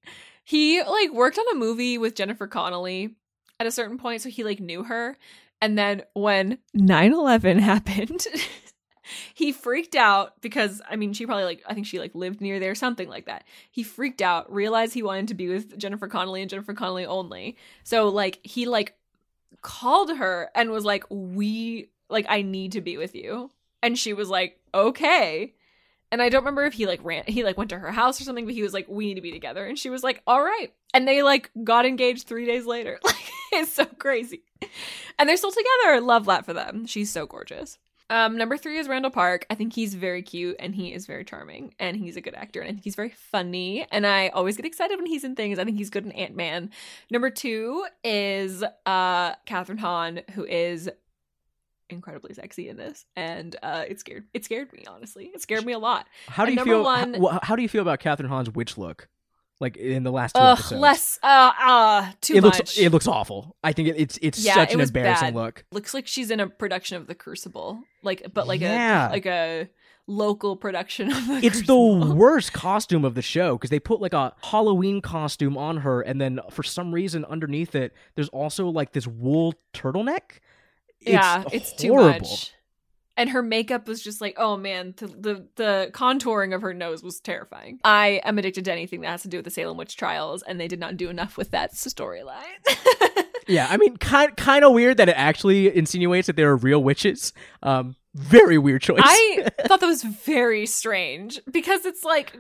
[0.43, 3.15] He like worked on a movie with Jennifer Connelly
[3.59, 5.17] at a certain point, so he like knew her.
[5.61, 8.27] And then when 9/11 happened,
[9.33, 12.59] he freaked out because I mean she probably like I think she like lived near
[12.59, 13.45] there something like that.
[13.71, 17.57] He freaked out, realized he wanted to be with Jennifer Connelly and Jennifer Connelly only.
[17.83, 18.95] So like he like
[19.61, 23.51] called her and was like we like I need to be with you.
[23.81, 25.53] And she was like okay.
[26.11, 28.23] And I don't remember if he like ran he like went to her house or
[28.23, 30.41] something but he was like we need to be together and she was like all
[30.41, 30.73] right.
[30.93, 32.99] And they like got engaged 3 days later.
[33.51, 34.41] Like it's so crazy.
[35.17, 36.01] And they're still together.
[36.01, 36.85] Love that for them.
[36.85, 37.77] She's so gorgeous.
[38.09, 39.45] Um, number three is Randall Park.
[39.49, 42.59] I think he's very cute and he is very charming and he's a good actor
[42.61, 45.57] and I think he's very funny and I always get excited when he's in things.
[45.57, 46.69] I think he's good in Ant Man.
[47.09, 50.87] Number two is uh Kathryn Hahn, who is
[51.89, 55.71] incredibly sexy in this and uh it scared it scared me honestly it scared me
[55.71, 56.83] a lot How do And you feel?
[56.83, 59.07] one- how, how do you feel about Kathryn Hahn's witch look?
[59.61, 60.81] Like in the last two Ugh, episodes.
[60.81, 63.55] less uh uh too it much looks it looks awful.
[63.63, 65.35] I think it, it's it's Yeah, such it an embarrassing bad.
[65.35, 65.65] look.
[65.71, 69.07] looks like she's in a production of the crucible like but like Yeah.
[69.07, 69.69] a like a
[70.07, 71.75] local production of the It's the
[72.15, 76.21] worst costume of the show because they put like a Halloween costume on her, and
[76.21, 80.41] then for some reason underneath it, there's also like this wool turtleneck.
[80.99, 82.51] yeah it's too much
[83.17, 87.03] and her makeup was just like oh man the, the the contouring of her nose
[87.03, 89.95] was terrifying i am addicted to anything that has to do with the salem witch
[89.97, 92.41] trials and they did not do enough with that storyline
[93.47, 96.81] Yeah, I mean, kind kind of weird that it actually insinuates that there are real
[96.81, 97.31] witches.
[97.61, 99.01] Um, very weird choice.
[99.03, 102.35] i thought that was very strange because it's like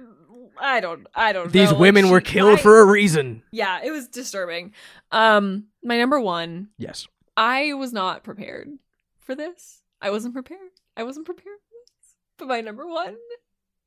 [0.59, 3.43] i don't i don't These know like, women were killed I- for a reason.
[3.51, 4.73] yeah it was disturbing
[5.11, 7.07] um my number one Yes.
[7.37, 8.69] I was not prepared
[9.19, 9.81] for this.
[10.05, 10.69] I wasn't prepared.
[10.95, 12.15] I wasn't prepared for this.
[12.37, 13.15] But my number one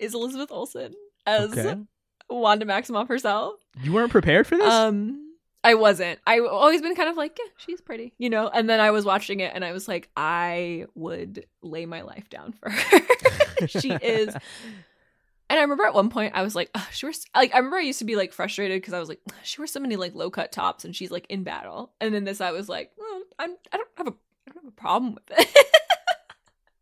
[0.01, 0.95] is Elizabeth Olsen
[1.27, 1.81] as Okay.
[2.29, 3.55] Wanda Maximoff herself.
[3.83, 4.69] You weren't prepared for this.
[4.73, 6.19] Um, I wasn't.
[6.27, 8.49] I always been kind of like, yeah, she's pretty, you know.
[8.49, 12.29] And then I was watching it, and I was like, I would lay my life
[12.29, 13.67] down for her.
[13.69, 14.35] she is.
[15.51, 17.79] And I remember at one point I was like, "Ugh, she wears like I remember
[17.79, 20.15] I used to be like frustrated because I was like, she wears so many like
[20.15, 21.93] low cut tops and she's like in battle.
[22.01, 24.73] And then this I was like, well, I'm I don't have a I don't have
[24.73, 25.49] a problem with it.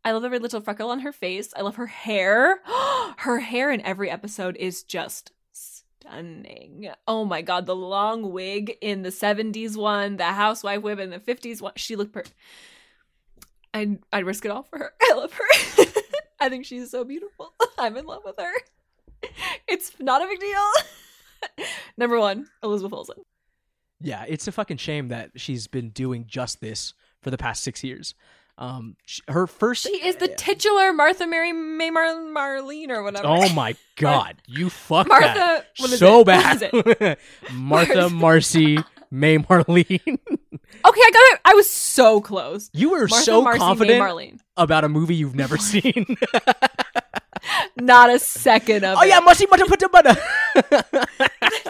[0.07, 1.53] I love every little freckle on her face.
[1.57, 2.61] I love her hair.
[3.17, 6.89] her hair in every episode is just stunning.
[7.09, 11.19] Oh my god, the long wig in the 70s one, the housewife wig in the
[11.19, 11.73] 50s one.
[11.75, 12.23] She looked per
[13.75, 14.93] I'd I'd risk it all for her.
[15.03, 15.85] I love her.
[16.41, 17.53] I think she's so beautiful.
[17.77, 18.53] I'm in love with her.
[19.67, 21.67] It's not a big deal.
[21.97, 23.25] Number one, Elizabeth Olsen.
[24.01, 27.83] yeah, it's a fucking shame that she's been doing just this for the past six
[27.83, 28.15] years.
[28.59, 29.83] Um, sh- her first.
[29.83, 33.27] She is the titular Martha Mary May Mar- Marlene or whatever.
[33.27, 36.27] Oh my god, you fucked Martha, that what is so it?
[36.27, 36.63] Bad.
[36.63, 36.71] is
[37.53, 38.79] Martha, Martha- Marcy,
[39.11, 40.01] May, Marlene.
[40.01, 41.41] Okay, I got it.
[41.45, 42.71] I was so close.
[42.73, 44.41] you were Martha, so Marcy, May, confident Marlene.
[44.57, 46.17] about a movie you've never seen.
[47.77, 49.09] Not a second of oh it.
[49.09, 50.17] yeah, Marcy, butter, butter, butter.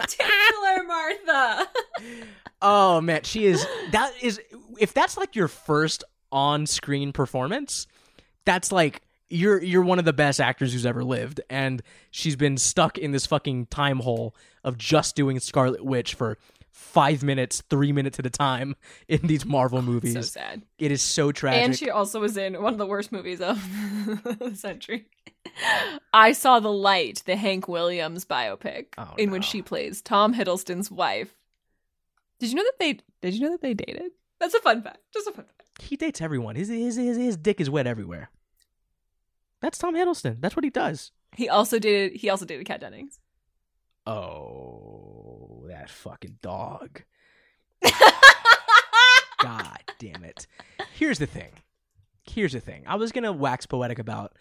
[0.07, 1.67] titular Martha.
[2.61, 3.65] oh man, she is.
[3.91, 4.39] That is.
[4.79, 7.87] If that's like your first on-screen performance,
[8.45, 11.81] that's like you're you're one of the best actors who's ever lived, and
[12.11, 16.37] she's been stuck in this fucking time hole of just doing Scarlet Witch for
[16.71, 18.75] five minutes, three minutes at a time
[19.07, 20.15] in these Marvel movies.
[20.15, 20.61] It's so sad.
[20.77, 21.63] It is so tragic.
[21.63, 23.57] And she also was in one of the worst movies of
[24.39, 25.07] the century.
[26.13, 29.33] I saw The Light, the Hank Williams biopic, Oh, in no.
[29.33, 31.33] which she plays Tom Hiddleston's wife.
[32.39, 34.11] Did you know that they did you know that they dated?
[34.39, 34.99] That's a fun fact.
[35.11, 35.56] Just a fun fact.
[35.79, 36.55] He dates everyone.
[36.55, 38.29] His, his his his dick is wet everywhere.
[39.61, 40.37] That's Tom Hiddleston.
[40.39, 41.11] That's what he does.
[41.35, 43.19] He also dated he also dated Kat Dennings.
[44.05, 47.03] Oh, that fucking dog.
[49.39, 50.47] God damn it.
[50.93, 51.51] Here's the thing.
[52.23, 52.83] Here's the thing.
[52.87, 54.35] I was gonna wax poetic about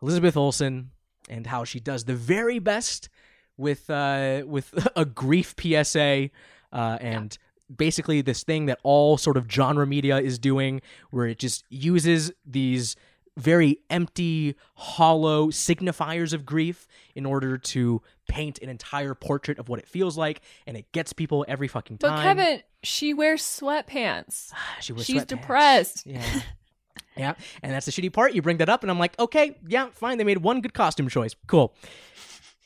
[0.00, 0.90] Elizabeth Olsen
[1.28, 3.08] and how she does the very best
[3.56, 6.30] with uh with a grief PSA
[6.72, 7.36] uh and
[7.76, 12.32] basically this thing that all sort of genre media is doing where it just uses
[12.44, 12.96] these
[13.36, 19.78] very empty, hollow signifiers of grief in order to paint an entire portrait of what
[19.78, 22.10] it feels like, and it gets people every fucking time.
[22.10, 22.22] But.
[22.22, 24.52] Kevin, she wears sweatpants.
[24.80, 25.26] she wears she's sweatpants.
[25.28, 26.06] depressed.
[26.06, 26.24] Yeah.
[27.14, 28.32] Yeah, and that's the shitty part.
[28.32, 30.16] You bring that up, and I'm like, okay, yeah, fine.
[30.16, 31.36] They made one good costume choice.
[31.46, 31.74] Cool.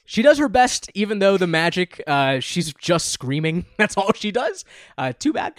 [0.06, 3.66] She does her best, even though the magic, uh, she's just screaming.
[3.76, 4.64] That's all she does.
[4.96, 5.54] Uh, too bad.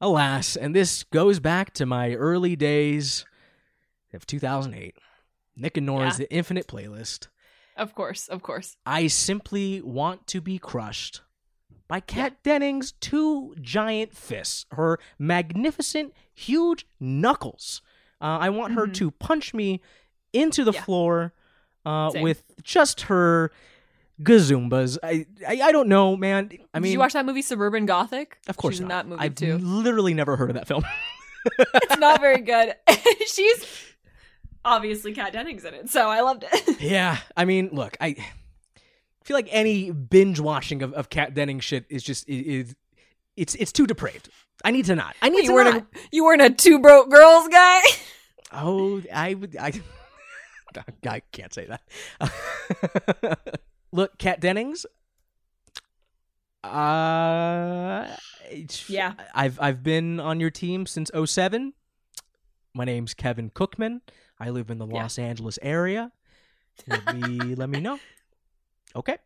[0.00, 3.24] Alas, and this goes back to my early days
[4.12, 4.94] of 2008.
[5.56, 6.26] Nick and Nora's Yeah.
[6.26, 7.28] The Infinite Playlist.
[7.76, 8.76] Of course, of course.
[8.86, 11.22] I simply want to be crushed
[11.88, 17.80] by Kat Dennings' two giant fists, her magnificent, huge knuckles.
[18.20, 18.94] Uh, I want her Mhm.
[18.94, 19.80] to punch me
[20.32, 20.82] into the Yeah.
[20.82, 21.32] floor
[21.86, 23.50] uh, with just her
[24.22, 24.98] gazoombas.
[25.02, 26.50] I, I I don't know, man.
[26.74, 28.38] I mean, Did you watch that movie Suburban Gothic?
[28.48, 29.04] of course She's in not.
[29.04, 29.58] that movie I've too.
[29.58, 30.84] literally never heard of that film.
[31.58, 32.74] it's not very good.
[33.26, 33.66] She's
[34.64, 36.80] obviously Kat Dennings in it, so I loved it.
[36.80, 38.16] Yeah, I mean, look, I
[39.24, 42.74] feel like any binge watching of, of Kat Denning shit is just is
[43.36, 44.28] it's it's too depraved.
[44.64, 45.14] I need to not.
[45.22, 45.82] I need you to weren't not.
[45.94, 47.80] a you weren't a two broke girls guy.
[48.52, 49.56] Oh, I would.
[49.56, 49.72] I,
[51.06, 51.68] I can't say
[52.20, 53.60] that.
[53.92, 54.86] Look, Kat Dennings.
[56.64, 58.06] Uh,
[58.88, 59.14] Yeah.
[59.34, 61.72] I've I've been on your team since 07.
[62.74, 64.00] My name's Kevin Cookman.
[64.38, 65.02] I live in the Yeah.
[65.02, 66.12] Los Angeles area.
[66.86, 67.98] Let me let me know.
[68.94, 69.18] Okay.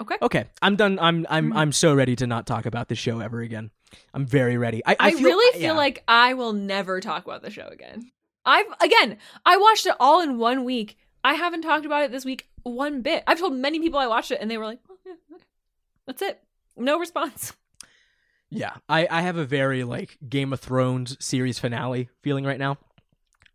[0.00, 0.16] Okay.
[0.22, 0.44] Okay.
[0.60, 0.98] I'm done.
[0.98, 1.56] I'm I'm Mhm.
[1.56, 3.70] I'm so ready to not talk about this show ever again.
[4.14, 4.82] I'm very ready.
[4.86, 5.72] I, I, I, feel, really feel yeah.
[5.72, 8.10] like I will never talk about the show again.
[8.44, 10.96] I've again, I watched it all in one week.
[11.24, 13.22] I haven't talked about it this week one bit.
[13.26, 15.44] I've told many people I watched it and they were like, oh, yeah, okay.
[16.06, 16.42] That's it.
[16.76, 17.52] No response.
[18.50, 22.76] Yeah, I, I have a very like Game of Thrones series finale feeling right now,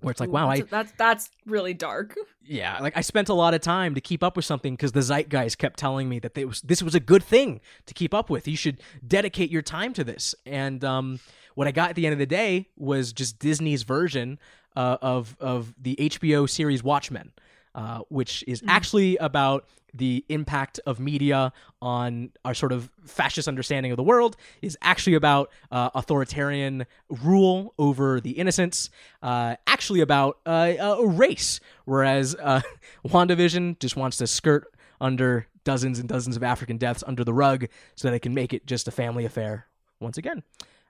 [0.01, 2.15] where it's like, Ooh, wow, I that's, that's that's really dark.
[2.43, 5.01] yeah, like I spent a lot of time to keep up with something because the
[5.01, 8.11] zeitgeist guys kept telling me that they was this was a good thing to keep
[8.11, 8.47] up with.
[8.47, 10.33] You should dedicate your time to this.
[10.47, 11.19] And um,
[11.53, 14.39] what I got at the end of the day was just Disney's version
[14.75, 17.33] uh, of of the HBO series Watchmen,
[17.77, 19.63] uh, which is actually about
[19.93, 25.13] the impact of media on our sort of fascist understanding of the world is actually
[25.13, 26.87] about uh, authoritarian
[27.23, 28.89] rule over the innocents
[29.21, 31.59] uh, actually about uh, a race.
[31.85, 32.61] Whereas uh,
[33.05, 37.67] wandavision just wants to skirt under dozens and dozens of african deaths under the rug
[37.95, 39.67] so that it can make it just a family affair
[39.99, 40.41] once again.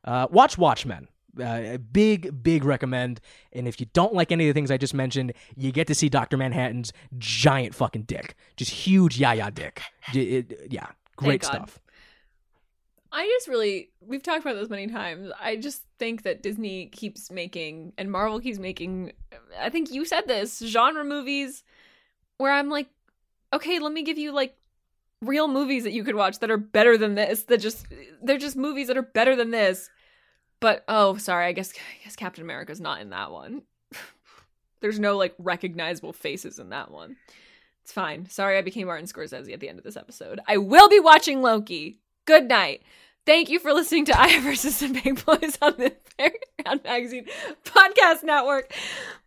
[0.05, 1.09] Uh, watch watchmen
[1.39, 3.19] uh, a big, big recommend.
[3.53, 5.95] And if you don't like any of the things I just mentioned, you get to
[5.95, 6.37] see Dr.
[6.37, 8.35] Manhattan's giant fucking dick.
[8.55, 9.81] Just huge yaya dick.
[10.13, 11.79] J- it- yeah, great stuff.
[13.11, 15.31] I just really we've talked about this many times.
[15.39, 19.13] I just think that Disney keeps making and Marvel keeps making
[19.59, 21.63] I think you said this, genre movies
[22.37, 22.87] where I'm like,
[23.53, 24.55] okay, let me give you like
[25.21, 27.43] real movies that you could watch that are better than this.
[27.43, 27.87] That just
[28.21, 29.89] they're just movies that are better than this.
[30.59, 33.63] But oh, sorry, I guess I guess Captain America's not in that one.
[34.81, 37.17] There's no like recognizable faces in that one.
[37.83, 38.27] It's fine.
[38.29, 40.39] Sorry I became Martin Scorsese at the end of this episode.
[40.47, 41.99] I will be watching Loki.
[42.25, 42.81] Good night.
[43.25, 47.25] Thank you for listening to I versus the Big Boys on the Fairground Magazine
[47.63, 48.73] Podcast Network.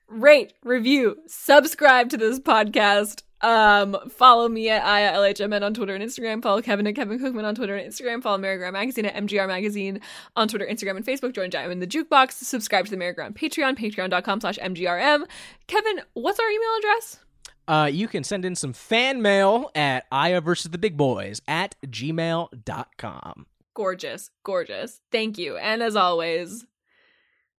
[0.09, 3.23] Rate, review, subscribe to this podcast.
[3.43, 6.43] Um, follow me at Aya LHMN on Twitter and Instagram.
[6.43, 8.23] Follow Kevin and Kevin Cookman on Twitter and Instagram.
[8.23, 10.01] Follow Merry Magazine at MGR Magazine
[10.37, 11.35] on Twitter, Instagram, and Facebook.
[11.35, 12.33] Join Giant in the Jukebox.
[12.33, 15.25] Subscribe to the Merry Patreon, patreon.com slash MGRM.
[15.67, 17.19] Kevin, what's our email address?
[17.67, 21.77] Uh, you can send in some fan mail at Aya versus the Big Boys at
[21.87, 23.47] gmail.com.
[23.75, 25.01] Gorgeous, gorgeous.
[25.13, 25.57] Thank you.
[25.57, 26.67] And as always,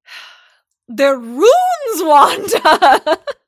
[0.87, 1.47] they're runes,
[1.97, 3.19] Wanda.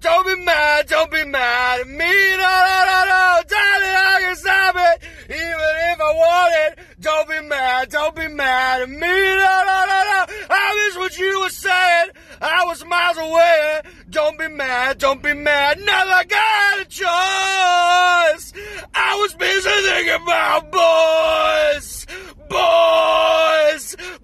[0.00, 1.96] Don't be mad, don't be mad at me.
[1.96, 3.42] No, no, no, no.
[3.46, 5.02] Darling, I can stop it.
[5.28, 6.78] Even if I want it.
[7.00, 8.96] Don't be mad, don't be mad at me.
[8.96, 10.26] No, no, no, no.
[10.48, 12.10] I miss what you were saying.
[12.40, 13.80] I was miles away.
[14.08, 15.78] Don't be mad, don't be mad.
[15.78, 18.52] Never got a choice.
[18.94, 20.70] I was busy thinking about.
[20.72, 22.06] Boys.
[22.48, 24.19] Boys.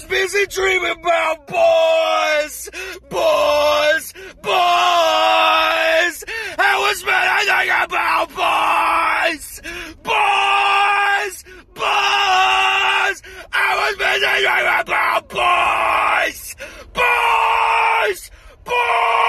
[0.00, 2.70] Was busy dreaming about boys.
[3.10, 4.14] Boys.
[4.42, 6.24] Boys.
[6.58, 9.60] I was busy thinking about boys.
[10.02, 11.44] Boys.
[11.74, 13.22] Boys.
[13.52, 16.56] I was busy dreaming about boys.
[16.94, 18.30] Boys.
[18.64, 19.19] Boys.